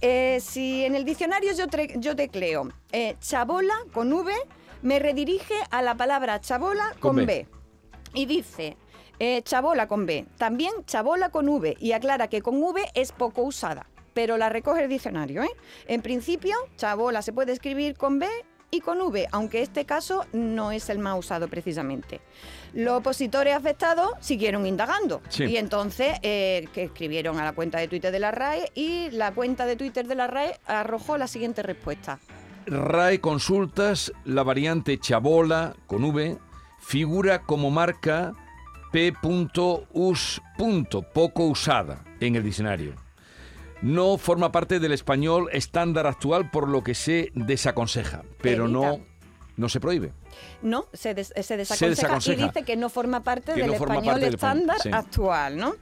Eh, 0.01 0.39
si 0.41 0.85
en 0.85 0.95
el 0.95 1.05
diccionario 1.05 1.51
yo, 1.53 2.15
tecleo 2.15 2.69
eh, 2.91 3.15
chabola 3.19 3.75
con 3.93 4.11
V, 4.11 4.33
me 4.81 4.97
redirige 4.99 5.55
a 5.69 5.81
la 5.83 5.95
palabra 5.95 6.41
chabola 6.41 6.89
Con 6.99 7.15
con, 7.15 7.15
B. 7.17 7.25
B. 7.25 7.47
Y 8.13 8.25
dice 8.25 8.75
eh, 9.23 9.43
chabola 9.43 9.87
con 9.87 10.07
B, 10.07 10.25
también 10.39 10.71
chabola 10.87 11.29
con 11.29 11.47
V, 11.47 11.77
y 11.79 11.91
aclara 11.91 12.27
que 12.27 12.41
con 12.41 12.55
V 12.59 12.81
es 12.95 13.11
poco 13.11 13.43
usada. 13.43 13.85
Pero 14.15 14.35
la 14.35 14.49
recoge 14.49 14.81
el 14.81 14.89
diccionario, 14.89 15.43
¿eh? 15.43 15.51
En 15.87 16.01
principio, 16.01 16.55
chabola 16.75 17.21
se 17.21 17.31
puede 17.31 17.51
escribir 17.51 17.95
con 17.95 18.17
B 18.17 18.27
y 18.71 18.81
con 18.81 18.99
V, 18.99 19.27
aunque 19.31 19.61
este 19.61 19.85
caso 19.85 20.25
no 20.33 20.71
es 20.71 20.89
el 20.89 20.97
más 20.97 21.19
usado 21.19 21.47
precisamente. 21.49 22.19
Los 22.73 22.97
opositores 22.97 23.53
afectados 23.55 24.13
siguieron 24.21 24.65
indagando 24.65 25.21
Sí. 25.29 25.43
y 25.43 25.57
entonces 25.57 26.17
eh, 26.23 26.67
que 26.73 26.85
escribieron 26.85 27.39
a 27.39 27.43
la 27.43 27.51
cuenta 27.53 27.77
de 27.77 27.87
Twitter 27.87 28.11
de 28.11 28.19
la 28.19 28.31
RAE 28.31 28.71
y 28.73 29.11
la 29.11 29.33
cuenta 29.35 29.67
de 29.67 29.75
Twitter 29.75 30.07
de 30.07 30.15
la 30.15 30.25
RAE 30.25 30.59
arrojó 30.65 31.19
la 31.19 31.27
siguiente 31.27 31.61
respuesta. 31.61 32.17
RAE 32.65 33.21
Consultas, 33.21 34.11
la 34.25 34.41
variante 34.41 34.97
chabola 34.99 35.75
con 35.85 36.05
V, 36.05 36.39
figura 36.79 37.43
como 37.43 37.69
marca 37.69 38.33
P.us. 38.91 40.41
poco 41.13 41.45
usada 41.45 42.03
en 42.19 42.35
el 42.35 42.43
diccionario. 42.43 42.95
No 43.81 44.17
forma 44.17 44.51
parte 44.51 44.79
del 44.79 44.91
español 44.91 45.49
estándar 45.51 46.05
actual, 46.05 46.51
por 46.51 46.67
lo 46.67 46.83
que 46.83 46.93
se 46.93 47.31
desaconseja, 47.33 48.23
pero 48.41 48.67
no, 48.67 48.99
no 49.57 49.69
se 49.69 49.79
prohibe. 49.79 50.13
No, 50.61 50.85
se, 50.93 51.13
des- 51.13 51.33
se 51.41 51.57
desaconseja, 51.57 51.89
desaconseja. 51.89 52.41
y 52.41 52.45
dice 52.47 52.63
que 52.63 52.75
no 52.75 52.89
forma 52.89 53.23
parte 53.23 53.53
Que 53.53 53.61
del 53.61 53.67
no 53.71 53.73
español 53.73 54.19
del 54.19 54.33
estándar 54.35 54.77
sí. 54.81 54.89
actual, 54.93 55.57
¿no? 55.57 55.75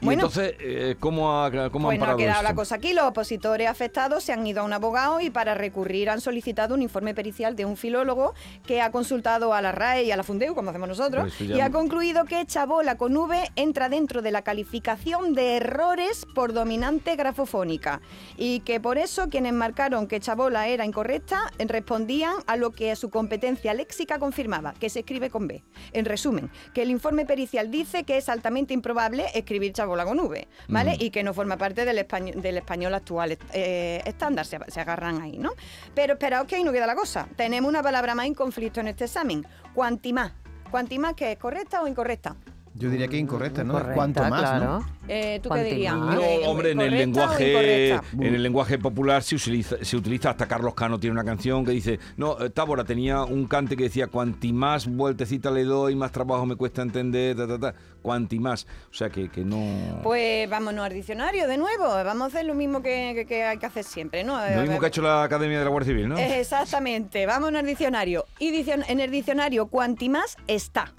Y 0.00 0.12
entonces, 0.12 0.54
eh, 0.60 0.96
¿cómo, 1.00 1.42
ha, 1.42 1.50
cómo 1.70 1.88
Pues 1.88 1.94
han 1.94 1.98
no 2.00 2.04
ha 2.04 2.06
parado 2.08 2.18
quedado 2.18 2.40
esto? 2.40 2.48
la 2.50 2.54
cosa 2.54 2.74
aquí. 2.74 2.92
Los 2.92 3.04
opositores 3.04 3.68
afectados 3.68 4.22
se 4.24 4.32
han 4.32 4.46
ido 4.46 4.60
a 4.60 4.64
un 4.64 4.72
abogado 4.72 5.20
y 5.20 5.30
para 5.30 5.54
recurrir 5.54 6.10
han 6.10 6.20
solicitado 6.20 6.74
un 6.74 6.82
informe 6.82 7.14
pericial 7.14 7.56
de 7.56 7.64
un 7.64 7.76
filólogo 7.76 8.34
que 8.66 8.82
ha 8.82 8.90
consultado 8.90 9.54
a 9.54 9.62
la 9.62 9.72
RAE 9.72 10.04
y 10.04 10.10
a 10.10 10.16
la 10.16 10.22
Fundeu, 10.24 10.54
como 10.54 10.70
hacemos 10.70 10.88
nosotros, 10.88 11.32
Pues 11.38 11.48
ya 11.48 11.56
y 11.56 11.60
ha 11.60 11.70
concluido 11.70 12.24
que 12.24 12.44
chabola 12.44 12.96
con 12.96 13.16
V 13.16 13.50
entra 13.56 13.88
dentro 13.88 14.20
de 14.20 14.30
la 14.32 14.42
calificación 14.42 15.32
de 15.34 15.56
errores 15.56 16.26
por 16.34 16.52
dominante 16.52 17.16
grafofónica 17.16 18.00
y 18.36 18.60
que 18.60 18.80
por 18.80 18.98
eso 18.98 19.28
quienes 19.30 19.52
marcaron 19.52 20.06
que 20.06 20.20
chabola 20.20 20.66
era 20.68 20.84
incorrecta 20.84 21.50
respondían 21.58 22.34
a 22.46 22.56
lo 22.56 22.72
que 22.72 22.94
su 22.96 23.08
competencia 23.10 23.72
léxica 23.74 24.03
confirmaba, 24.06 24.74
que 24.74 24.88
se 24.88 25.00
escribe 25.00 25.30
con 25.30 25.48
B. 25.48 25.62
En 25.92 26.04
resumen, 26.04 26.50
que 26.72 26.82
el 26.82 26.90
informe 26.90 27.26
pericial 27.26 27.70
dice 27.70 28.04
que 28.04 28.16
es 28.16 28.28
altamente 28.28 28.74
improbable 28.74 29.26
escribir 29.34 29.72
chabola 29.72 30.04
con 30.04 30.20
V, 30.20 30.48
¿vale? 30.68 30.96
Y 30.98 31.10
que 31.10 31.22
no 31.22 31.34
forma 31.34 31.56
parte 31.56 31.84
del 31.84 31.98
español, 31.98 32.40
del 32.40 32.58
español 32.58 32.94
actual 32.94 33.38
eh, 33.52 34.02
estándar, 34.04 34.46
se, 34.46 34.58
se 34.68 34.80
agarran 34.80 35.20
ahí, 35.20 35.38
¿no? 35.38 35.52
Pero 35.94 36.14
esperaos 36.14 36.46
que 36.46 36.56
ahí 36.56 36.64
no 36.64 36.72
queda 36.72 36.86
la 36.86 36.94
cosa. 36.94 37.28
Tenemos 37.36 37.68
una 37.68 37.82
palabra 37.82 38.14
más 38.14 38.26
en 38.26 38.34
conflicto 38.34 38.80
en 38.80 38.88
este 38.88 39.04
examen, 39.04 39.46
cuantimás. 39.74 40.32
¿Cuantimás 40.70 41.14
que 41.14 41.32
es 41.32 41.38
correcta 41.38 41.82
o 41.82 41.86
incorrecta? 41.86 42.36
Yo 42.76 42.90
diría 42.90 43.06
que 43.06 43.16
incorrecta, 43.16 43.62
¿no? 43.62 43.74
Correcta, 43.74 43.94
Cuanto 43.94 44.22
más, 44.24 44.40
claro. 44.40 44.64
¿no? 44.80 44.86
Eh, 45.06 45.38
¿Tú 45.40 45.48
qué 45.50 45.62
dirías? 45.62 45.94
No, 45.94 46.20
hombre, 46.46 46.72
en 46.72 46.80
el 46.80 46.90
¿correcta 46.90 46.96
o 46.96 47.38
lenguaje 47.38 47.90
en 48.18 48.34
el 48.34 48.42
lenguaje 48.42 48.78
popular 48.78 49.22
se 49.22 49.36
utiliza, 49.36 49.76
se 49.80 49.96
utiliza 49.96 50.30
hasta 50.30 50.46
Carlos 50.48 50.74
Cano 50.74 50.98
tiene 50.98 51.12
una 51.12 51.24
canción 51.24 51.64
que 51.64 51.70
dice, 51.70 52.00
no, 52.16 52.36
eh, 52.40 52.50
Tábora 52.50 52.82
tenía 52.82 53.22
un 53.22 53.46
cante 53.46 53.76
que 53.76 53.84
decía, 53.84 54.08
cuanti 54.08 54.52
más 54.52 54.88
vueltecita 54.88 55.52
le 55.52 55.62
doy, 55.62 55.94
más 55.94 56.10
trabajo 56.10 56.46
me 56.46 56.56
cuesta 56.56 56.82
entender, 56.82 57.36
ta, 57.36 57.46
ta, 57.46 57.58
ta, 57.60 57.74
cuanti 58.02 58.40
más. 58.40 58.66
O 58.90 58.94
sea 58.94 59.08
que, 59.08 59.28
que 59.28 59.44
no... 59.44 60.00
Pues 60.02 60.50
vámonos 60.50 60.84
al 60.84 60.94
diccionario 60.94 61.46
de 61.46 61.56
nuevo. 61.58 61.84
Vamos 61.84 62.22
a 62.22 62.26
hacer 62.26 62.44
lo 62.44 62.54
mismo 62.54 62.82
que, 62.82 63.12
que- 63.14 63.24
que 63.26 63.44
hay 63.44 63.58
que 63.58 63.66
hacer 63.66 63.84
siempre, 63.84 64.24
¿no? 64.24 64.36
Lo 64.50 64.62
mismo 64.62 64.80
que 64.80 64.86
ha 64.86 64.88
hecho 64.88 65.02
la 65.02 65.22
Academia 65.22 65.58
de 65.60 65.64
la 65.64 65.70
Guardia 65.70 65.92
Civil, 65.92 66.08
¿no? 66.08 66.18
Exactamente, 66.18 67.24
vámonos 67.26 67.60
al 67.60 67.66
diccionario. 67.66 68.24
Y 68.40 68.50
dicion- 68.50 68.84
en 68.88 68.98
el 68.98 69.10
diccionario, 69.12 69.66
cuanti 69.66 70.08
más 70.08 70.36
está. 70.48 70.92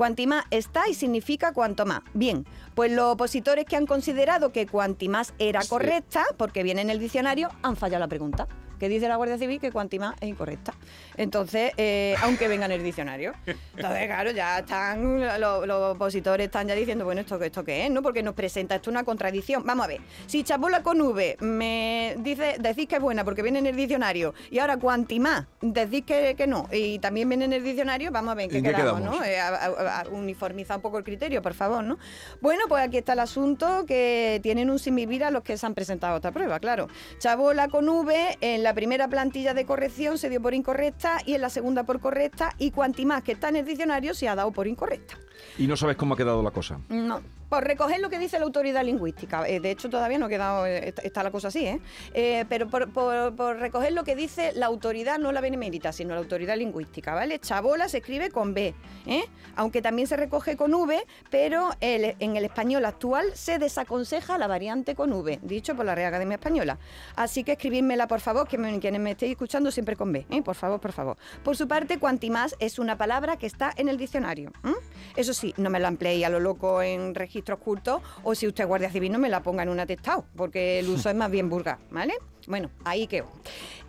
Cuanti 0.00 0.26
más 0.26 0.46
está 0.48 0.88
y 0.88 0.94
significa 0.94 1.52
cuanto 1.52 1.84
más. 1.84 2.00
Bien, 2.14 2.46
pues 2.74 2.90
los 2.90 3.12
opositores 3.12 3.66
que 3.66 3.76
han 3.76 3.84
considerado 3.84 4.50
que 4.50 4.66
cuanti 4.66 5.10
más 5.10 5.34
era 5.38 5.60
correcta, 5.68 6.24
porque 6.38 6.62
viene 6.62 6.80
en 6.80 6.88
el 6.88 6.98
diccionario, 6.98 7.50
han 7.60 7.76
fallado 7.76 8.00
la 8.00 8.08
pregunta. 8.08 8.48
Que 8.80 8.88
dice 8.88 9.06
la 9.06 9.16
Guardia 9.16 9.38
Civil 9.38 9.60
que 9.60 9.70
cuanti 9.70 9.98
más 10.00 10.14
es 10.20 10.28
incorrecta. 10.28 10.74
Entonces, 11.16 11.72
eh, 11.76 12.16
aunque 12.22 12.48
venga 12.48 12.64
en 12.66 12.72
el 12.72 12.82
diccionario. 12.82 13.34
Entonces, 13.46 14.06
claro, 14.06 14.30
ya 14.32 14.58
están, 14.60 15.20
los, 15.40 15.66
los 15.66 15.94
opositores 15.94 16.46
están 16.46 16.66
ya 16.66 16.74
diciendo, 16.74 17.04
bueno, 17.04 17.20
¿esto, 17.20 17.40
esto 17.42 17.62
qué 17.62 17.84
es? 17.84 17.90
¿no? 17.90 18.02
Porque 18.02 18.22
nos 18.22 18.34
presenta 18.34 18.74
esto 18.76 18.90
una 18.90 19.04
contradicción. 19.04 19.62
Vamos 19.64 19.84
a 19.84 19.88
ver, 19.88 20.00
si 20.26 20.42
chabola 20.42 20.82
con 20.82 21.00
V 21.00 21.36
me 21.40 22.16
dice, 22.18 22.56
decís 22.58 22.88
que 22.88 22.96
es 22.96 23.02
buena 23.02 23.22
porque 23.24 23.42
viene 23.42 23.58
en 23.58 23.66
el 23.66 23.76
diccionario, 23.76 24.32
y 24.50 24.58
ahora 24.58 24.78
cuanti 24.78 25.20
más 25.20 25.44
decís 25.60 26.04
que, 26.06 26.34
que 26.34 26.46
no, 26.46 26.66
y 26.72 26.98
también 27.00 27.28
viene 27.28 27.44
en 27.44 27.52
el 27.52 27.62
diccionario, 27.62 28.10
vamos 28.10 28.32
a 28.32 28.34
ver 28.34 28.44
en 28.46 28.50
qué, 28.50 28.58
¿En 28.58 28.64
qué 28.64 28.70
quedamos, 28.70 29.00
quedamos? 29.02 29.18
¿no? 29.20 29.24
Eh, 29.24 29.38
a- 29.38 29.48
a- 29.48 30.00
a- 30.00 30.08
uniformizar 30.08 30.76
un 30.78 30.82
poco 30.82 30.96
el 30.98 31.04
criterio, 31.04 31.42
por 31.42 31.52
favor, 31.54 31.84
¿no? 31.84 31.98
Bueno, 32.40 32.62
pues 32.68 32.82
aquí 32.82 32.96
está 32.96 33.12
el 33.12 33.18
asunto 33.20 33.84
que 33.86 34.40
tienen 34.42 34.70
un 34.70 34.78
simivir 34.78 35.22
a 35.24 35.30
los 35.30 35.42
que 35.42 35.58
se 35.58 35.66
han 35.66 35.74
presentado 35.74 36.16
esta 36.16 36.32
prueba, 36.32 36.58
claro. 36.60 36.88
Chabola 37.18 37.68
con 37.68 37.86
V, 37.88 38.38
en 38.40 38.62
la 38.62 38.69
primera 38.74 39.08
plantilla 39.08 39.54
de 39.54 39.64
corrección 39.64 40.18
se 40.18 40.28
dio 40.28 40.40
por 40.40 40.54
incorrecta 40.54 41.18
y 41.26 41.34
en 41.34 41.40
la 41.40 41.50
segunda 41.50 41.84
por 41.84 42.00
correcta, 42.00 42.54
y 42.58 42.70
cuanti 42.70 43.04
más 43.06 43.22
que 43.22 43.32
está 43.32 43.48
en 43.48 43.56
el 43.56 43.64
diccionario 43.64 44.14
se 44.14 44.28
ha 44.28 44.34
dado 44.34 44.52
por 44.52 44.66
incorrecta. 44.66 45.18
Y 45.58 45.66
no 45.66 45.76
sabes 45.76 45.96
cómo 45.96 46.14
ha 46.14 46.16
quedado 46.16 46.42
la 46.42 46.50
cosa. 46.50 46.80
No, 46.88 47.20
por 47.50 47.64
recoger 47.64 48.00
lo 48.00 48.08
que 48.08 48.18
dice 48.18 48.38
la 48.38 48.46
autoridad 48.46 48.84
lingüística. 48.84 49.46
Eh, 49.46 49.60
de 49.60 49.70
hecho, 49.72 49.90
todavía 49.90 50.18
no 50.18 50.26
ha 50.26 50.28
quedado, 50.30 50.66
eh, 50.66 50.94
está, 51.02 51.22
la 51.22 51.30
cosa 51.30 51.48
así, 51.48 51.66
¿eh? 51.66 51.80
Eh, 52.14 52.44
pero 52.48 52.68
por, 52.68 53.56
recoger 53.58 53.92
lo 53.92 54.04
que 54.04 54.16
dice 54.16 54.52
la 54.54 54.66
autoridad, 54.66 55.18
no 55.18 55.32
la 55.32 55.40
benemérita, 55.42 55.92
sino 55.92 56.14
la 56.14 56.20
autoridad 56.20 56.56
lingüística, 56.56 57.14
¿vale? 57.14 57.38
Chabola 57.40 57.88
se 57.88 57.98
escribe 57.98 58.30
con 58.30 58.54
B, 58.54 58.72
¿eh? 59.06 59.24
Aunque 59.56 59.82
también 59.82 60.06
se 60.08 60.16
recoge 60.16 60.56
con 60.56 60.72
V, 60.72 61.04
pero 61.28 61.70
en 61.80 62.36
el 62.36 62.44
español 62.44 62.84
actual 62.84 63.26
se 63.34 63.58
desaconseja 63.58 64.38
la 64.38 64.46
variante 64.46 64.94
con 64.94 65.12
V, 65.12 65.40
dicho 65.42 65.74
por 65.74 65.84
la 65.84 65.94
Real 65.96 66.08
Academia 66.08 66.36
Española. 66.36 66.78
Así 67.16 67.42
que 67.42 67.52
escribídmela, 67.52 68.06
por 68.06 68.20
favor, 68.20 68.46
que 68.46 68.58
me- 68.58 68.78
quienes 68.78 69.00
me 69.00 69.10
estéis 69.10 69.32
escuchando 69.32 69.72
siempre 69.72 69.96
con 69.96 70.12
B, 70.12 70.24
¿eh? 70.30 70.40
Por 70.42 70.54
favor, 70.54 70.78
por 70.80 70.92
favor. 70.92 71.16
Por 71.42 71.56
su 71.56 71.66
parte, 71.66 71.98
cuantimás 71.98 72.54
es 72.60 72.78
una 72.78 72.96
palabra 72.96 73.36
que 73.36 73.46
está 73.46 73.72
en 73.76 73.88
el 73.88 73.96
diccionario. 73.96 74.52
¿m? 74.62 74.74
Eso 75.16 75.34
sí, 75.34 75.52
no 75.56 75.70
me 75.70 75.80
la 75.80 75.88
empleéis 75.88 76.24
a 76.24 76.28
lo 76.28 76.40
loco 76.40 76.82
en 76.82 77.14
registros 77.14 77.58
cultos 77.58 78.00
o 78.22 78.34
si 78.34 78.46
usted 78.46 78.64
es 78.64 78.68
guardia 78.68 78.90
civil 78.90 79.12
no 79.12 79.18
me 79.18 79.28
la 79.28 79.42
ponga 79.42 79.62
en 79.62 79.68
un 79.68 79.80
atestado, 79.80 80.24
porque 80.36 80.78
el 80.78 80.88
uso 80.88 81.08
es 81.10 81.16
más 81.16 81.30
bien 81.30 81.48
vulgar, 81.48 81.78
¿vale? 81.90 82.14
Bueno, 82.46 82.70
ahí 82.84 83.06
quedó. 83.06 83.26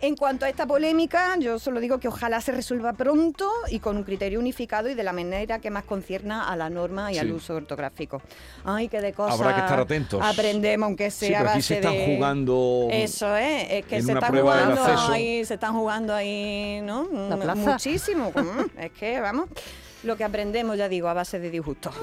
En 0.00 0.14
cuanto 0.14 0.44
a 0.44 0.48
esta 0.48 0.66
polémica, 0.66 1.36
yo 1.38 1.58
solo 1.58 1.80
digo 1.80 1.98
que 1.98 2.06
ojalá 2.08 2.40
se 2.40 2.52
resuelva 2.52 2.92
pronto 2.92 3.50
y 3.70 3.78
con 3.78 3.96
un 3.96 4.02
criterio 4.04 4.38
unificado 4.40 4.90
y 4.90 4.94
de 4.94 5.02
la 5.02 5.12
manera 5.12 5.58
que 5.58 5.70
más 5.70 5.84
concierna 5.84 6.48
a 6.50 6.56
la 6.56 6.68
norma 6.68 7.10
y 7.12 7.18
al 7.18 7.32
uso 7.32 7.54
ortográfico. 7.54 8.20
Ay, 8.64 8.88
que 8.88 9.00
de 9.00 9.12
cosas 9.14 9.40
Habrá 9.40 9.54
que 9.54 9.60
estar 9.62 9.80
atentos. 9.80 10.20
aprendemos, 10.22 10.86
aunque 10.86 11.10
sea 11.10 11.28
Sí, 11.28 11.34
pero 11.38 11.50
aquí 11.50 11.62
se 11.62 11.74
base 11.74 11.86
están 11.88 11.96
de- 11.96 12.14
jugando 12.14 12.88
Eso 12.90 13.36
es, 13.36 13.70
es 13.70 13.84
que 13.86 13.96
en 13.96 14.02
se 14.06 14.12
están 14.12 14.36
jugando 14.38 14.84
ahí, 14.84 15.44
se 15.44 15.54
están 15.54 15.72
jugando 15.74 16.14
ahí, 16.14 16.80
¿no? 16.82 17.08
La 17.28 17.36
Mm, 17.36 17.40
plaza. 17.40 17.60
Muchísimo. 17.72 18.32
mm, 18.34 18.78
es 18.80 18.92
que, 18.92 19.20
vamos, 19.20 19.48
lo 20.02 20.16
que 20.16 20.24
aprendemos, 20.24 20.76
ya 20.76 20.88
digo, 20.88 21.08
a 21.08 21.14
base 21.14 21.38
de 21.38 21.50
disgustos. 21.50 21.94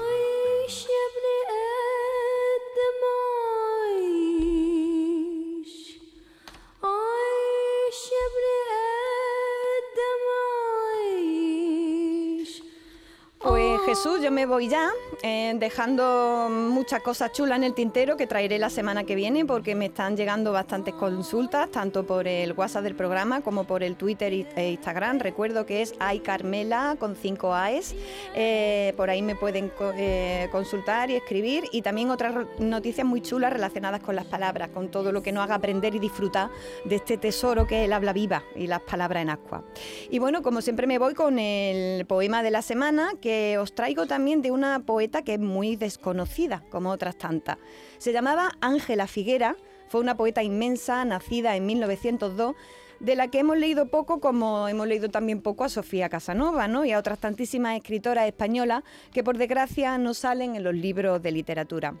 Jesús, 13.86 14.20
yo 14.22 14.30
me 14.30 14.46
voy 14.46 14.68
ya, 14.68 14.90
eh, 15.22 15.54
dejando 15.56 16.48
muchas 16.50 17.02
cosas 17.02 17.32
chulas 17.32 17.58
en 17.58 17.64
el 17.64 17.74
tintero 17.74 18.16
que 18.16 18.26
traeré 18.26 18.58
la 18.58 18.70
semana 18.70 19.04
que 19.04 19.14
viene 19.14 19.44
porque 19.44 19.74
me 19.74 19.86
están 19.86 20.16
llegando 20.16 20.52
bastantes 20.52 20.94
consultas, 20.94 21.70
tanto 21.70 22.04
por 22.04 22.28
el 22.28 22.52
WhatsApp 22.52 22.84
del 22.84 22.94
programa 22.94 23.40
como 23.40 23.64
por 23.64 23.82
el 23.82 23.96
Twitter 23.96 24.32
e 24.32 24.70
Instagram. 24.70 25.18
Recuerdo 25.18 25.66
que 25.66 25.82
es 25.82 25.94
iCarmela 26.14 26.96
con 26.98 27.16
5 27.16 27.54
AES. 27.54 27.94
Eh, 28.34 28.92
por 28.96 29.08
ahí 29.08 29.22
me 29.22 29.34
pueden 29.34 29.72
eh, 29.96 30.48
consultar 30.52 31.10
y 31.10 31.16
escribir. 31.16 31.64
Y 31.72 31.82
también 31.82 32.10
otras 32.10 32.34
noticias 32.58 33.06
muy 33.06 33.22
chulas 33.22 33.52
relacionadas 33.52 34.02
con 34.02 34.14
las 34.14 34.26
palabras, 34.26 34.70
con 34.70 34.90
todo 34.90 35.10
lo 35.10 35.22
que 35.22 35.32
nos 35.32 35.44
haga 35.44 35.54
aprender 35.56 35.94
y 35.94 35.98
disfrutar 35.98 36.50
de 36.84 36.96
este 36.96 37.16
tesoro 37.16 37.66
que 37.66 37.80
es 37.80 37.84
el 37.86 37.92
habla 37.92 38.12
viva 38.12 38.44
y 38.54 38.66
las 38.66 38.80
palabras 38.82 39.22
en 39.22 39.30
agua. 39.30 39.64
Y 40.10 40.18
bueno, 40.18 40.42
como 40.42 40.60
siempre 40.60 40.86
me 40.86 40.98
voy 40.98 41.14
con 41.14 41.38
el 41.38 42.04
poema 42.06 42.42
de 42.42 42.50
la 42.50 42.62
semana 42.62 43.12
que 43.20 43.58
os 43.58 43.69
traigo 43.74 44.06
también 44.06 44.42
de 44.42 44.50
una 44.50 44.80
poeta 44.80 45.22
que 45.22 45.34
es 45.34 45.40
muy 45.40 45.76
desconocida, 45.76 46.62
como 46.70 46.90
otras 46.90 47.16
tantas. 47.16 47.58
Se 47.98 48.12
llamaba 48.12 48.52
Ángela 48.60 49.06
Figuera, 49.06 49.56
fue 49.88 50.00
una 50.00 50.16
poeta 50.16 50.42
inmensa, 50.42 51.04
nacida 51.04 51.56
en 51.56 51.66
1902, 51.66 52.54
de 53.00 53.16
la 53.16 53.28
que 53.28 53.38
hemos 53.38 53.56
leído 53.56 53.86
poco, 53.86 54.20
como 54.20 54.68
hemos 54.68 54.86
leído 54.86 55.08
también 55.08 55.40
poco 55.40 55.64
a 55.64 55.68
Sofía 55.70 56.08
Casanova, 56.10 56.68
¿no? 56.68 56.84
Y 56.84 56.92
a 56.92 56.98
otras 56.98 57.18
tantísimas 57.18 57.76
escritoras 57.76 58.26
españolas 58.26 58.82
que 59.12 59.24
por 59.24 59.38
desgracia 59.38 59.96
no 59.98 60.12
salen 60.14 60.54
en 60.54 60.64
los 60.64 60.74
libros 60.74 61.22
de 61.22 61.32
literatura. 61.32 61.94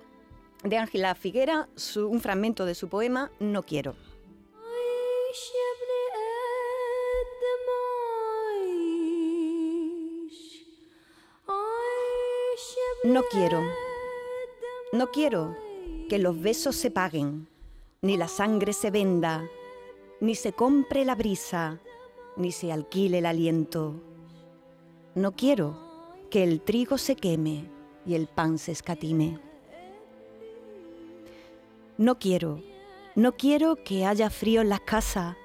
De 0.62 0.76
Ángela 0.76 1.14
Figuera, 1.14 1.68
su- 1.74 2.06
un 2.08 2.20
fragmento 2.20 2.66
de 2.66 2.74
su 2.74 2.88
poema 2.88 3.30
No 3.40 3.62
quiero. 3.62 3.94
No 13.02 13.22
quiero, 13.30 13.62
no 14.92 15.10
quiero 15.10 15.56
que 16.10 16.18
los 16.18 16.38
besos 16.38 16.76
se 16.76 16.90
paguen, 16.90 17.48
ni 18.02 18.18
la 18.18 18.28
sangre 18.28 18.74
se 18.74 18.90
venda, 18.90 19.48
ni 20.20 20.34
se 20.34 20.52
compre 20.52 21.06
la 21.06 21.14
brisa, 21.14 21.80
ni 22.36 22.52
se 22.52 22.70
alquile 22.70 23.20
el 23.20 23.26
aliento. 23.26 23.94
No 25.14 25.32
quiero 25.32 25.78
que 26.28 26.42
el 26.42 26.60
trigo 26.60 26.98
se 26.98 27.16
queme 27.16 27.70
y 28.04 28.16
el 28.16 28.26
pan 28.26 28.58
se 28.58 28.72
escatime. 28.72 29.40
No 31.96 32.18
quiero, 32.18 32.60
no 33.14 33.32
quiero 33.32 33.76
que 33.82 34.04
haya 34.04 34.28
frío 34.28 34.60
en 34.60 34.68
las 34.68 34.82
casas, 34.82 35.38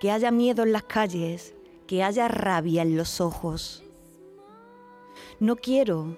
que 0.00 0.10
haya 0.10 0.30
miedo 0.30 0.62
en 0.62 0.72
las 0.72 0.84
calles, 0.84 1.54
que 1.86 2.02
haya 2.02 2.28
rabia 2.28 2.80
en 2.80 2.96
los 2.96 3.20
ojos. 3.20 3.84
No 5.40 5.56
quiero 5.56 6.16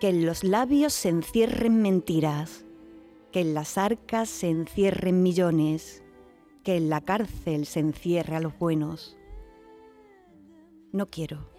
que 0.00 0.08
en 0.08 0.24
los 0.26 0.44
labios 0.44 0.92
se 0.92 1.08
encierren 1.08 1.82
mentiras, 1.82 2.64
que 3.32 3.40
en 3.40 3.54
las 3.54 3.76
arcas 3.78 4.28
se 4.28 4.48
encierren 4.48 5.22
millones, 5.22 6.02
que 6.62 6.76
en 6.76 6.88
la 6.88 7.00
cárcel 7.00 7.66
se 7.66 7.80
encierre 7.80 8.36
a 8.36 8.40
los 8.40 8.56
buenos. 8.58 9.16
No 10.92 11.06
quiero. 11.06 11.50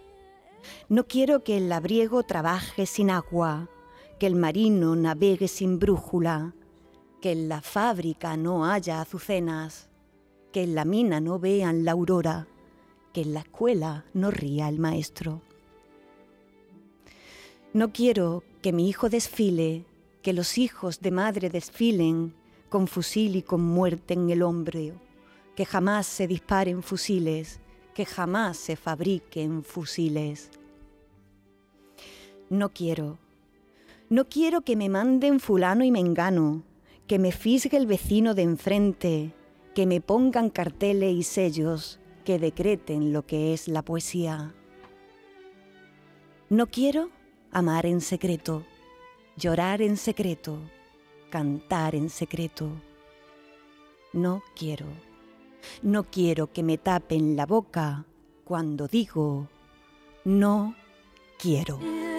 No 0.88 1.06
quiero 1.06 1.44
que 1.44 1.56
el 1.56 1.68
labriego 1.68 2.22
trabaje 2.22 2.86
sin 2.86 3.10
agua, 3.10 3.68
que 4.18 4.26
el 4.26 4.36
marino 4.36 4.96
navegue 4.96 5.48
sin 5.48 5.78
brújula, 5.78 6.54
que 7.20 7.32
en 7.32 7.48
la 7.48 7.60
fábrica 7.60 8.36
no 8.36 8.66
haya 8.66 9.00
azucenas, 9.00 9.90
que 10.52 10.62
en 10.62 10.74
la 10.74 10.84
mina 10.84 11.20
no 11.20 11.38
vean 11.38 11.84
la 11.84 11.92
aurora, 11.92 12.48
que 13.12 13.22
en 13.22 13.34
la 13.34 13.40
escuela 13.40 14.04
no 14.14 14.30
ría 14.30 14.68
el 14.68 14.78
maestro. 14.78 15.42
No 17.72 17.92
quiero 17.92 18.42
que 18.62 18.72
mi 18.72 18.88
hijo 18.88 19.08
desfile, 19.08 19.84
que 20.22 20.32
los 20.32 20.58
hijos 20.58 21.00
de 21.00 21.12
madre 21.12 21.50
desfilen 21.50 22.34
con 22.68 22.88
fusil 22.88 23.36
y 23.36 23.42
con 23.42 23.60
muerte 23.60 24.14
en 24.14 24.28
el 24.30 24.42
hombro, 24.42 24.92
que 25.54 25.64
jamás 25.64 26.08
se 26.08 26.26
disparen 26.26 26.82
fusiles, 26.82 27.60
que 27.94 28.04
jamás 28.04 28.56
se 28.56 28.74
fabriquen 28.74 29.62
fusiles. 29.62 30.50
No 32.48 32.70
quiero, 32.70 33.18
no 34.08 34.28
quiero 34.28 34.62
que 34.62 34.74
me 34.74 34.88
manden 34.88 35.38
fulano 35.38 35.84
y 35.84 35.92
mengano, 35.92 36.64
que 37.06 37.20
me 37.20 37.30
fisgue 37.30 37.76
el 37.76 37.86
vecino 37.86 38.34
de 38.34 38.42
enfrente, 38.42 39.32
que 39.76 39.86
me 39.86 40.00
pongan 40.00 40.50
carteles 40.50 41.14
y 41.14 41.22
sellos 41.22 42.00
que 42.24 42.40
decreten 42.40 43.12
lo 43.12 43.24
que 43.24 43.54
es 43.54 43.68
la 43.68 43.82
poesía. 43.82 44.54
No 46.48 46.66
quiero 46.66 47.10
amar 47.52 47.86
en 47.86 48.00
secreto, 48.00 48.64
llorar 49.36 49.82
en 49.82 49.96
secreto, 49.96 50.58
cantar 51.30 51.94
en 51.94 52.08
secreto. 52.10 52.70
No 54.12 54.42
quiero, 54.56 54.86
no 55.82 56.04
quiero 56.04 56.52
que 56.52 56.62
me 56.62 56.78
tapen 56.78 57.36
la 57.36 57.46
boca 57.46 58.04
cuando 58.44 58.88
digo 58.88 59.48
no 60.24 60.74
quiero. 61.38 62.09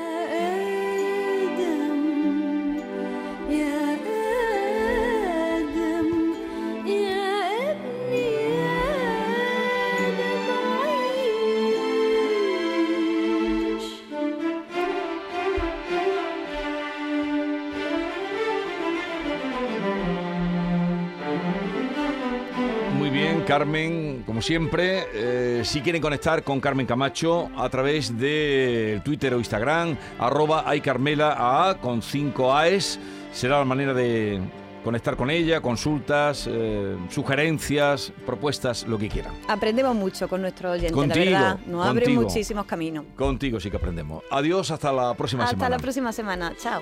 Carmen, 23.45 24.23
como 24.25 24.41
siempre, 24.41 25.05
eh, 25.13 25.61
si 25.63 25.81
quieren 25.81 26.01
conectar 26.01 26.43
con 26.43 26.59
Carmen 26.59 26.85
Camacho 26.85 27.49
a 27.57 27.69
través 27.69 28.17
de 28.17 29.01
Twitter 29.03 29.33
o 29.33 29.37
Instagram, 29.37 29.97
arroba 30.19 30.75
iCarmelaA 30.75 31.77
con 31.79 32.01
5 32.01 32.55
AES, 32.55 32.99
será 33.31 33.59
la 33.59 33.65
manera 33.65 33.93
de 33.93 34.39
conectar 34.83 35.15
con 35.15 35.29
ella, 35.29 35.61
consultas, 35.61 36.47
eh, 36.49 36.97
sugerencias, 37.09 38.11
propuestas, 38.25 38.87
lo 38.87 38.97
que 38.97 39.09
quieran. 39.09 39.33
Aprendemos 39.47 39.95
mucho 39.95 40.27
con 40.27 40.41
nuestro 40.41 40.71
oyente, 40.71 40.93
Contigo, 40.93 41.31
la 41.31 41.39
verdad. 41.39 41.59
Nos 41.67 41.85
abre 41.85 42.09
muchísimos 42.09 42.65
caminos. 42.65 43.05
Contigo 43.15 43.59
sí 43.59 43.69
que 43.69 43.77
aprendemos. 43.77 44.23
Adiós, 44.31 44.71
hasta 44.71 44.91
la 44.91 45.13
próxima 45.13 45.43
Hasta 45.43 45.55
semana. 45.55 45.69
la 45.69 45.79
próxima 45.79 46.11
semana. 46.13 46.53
Chao. 46.57 46.81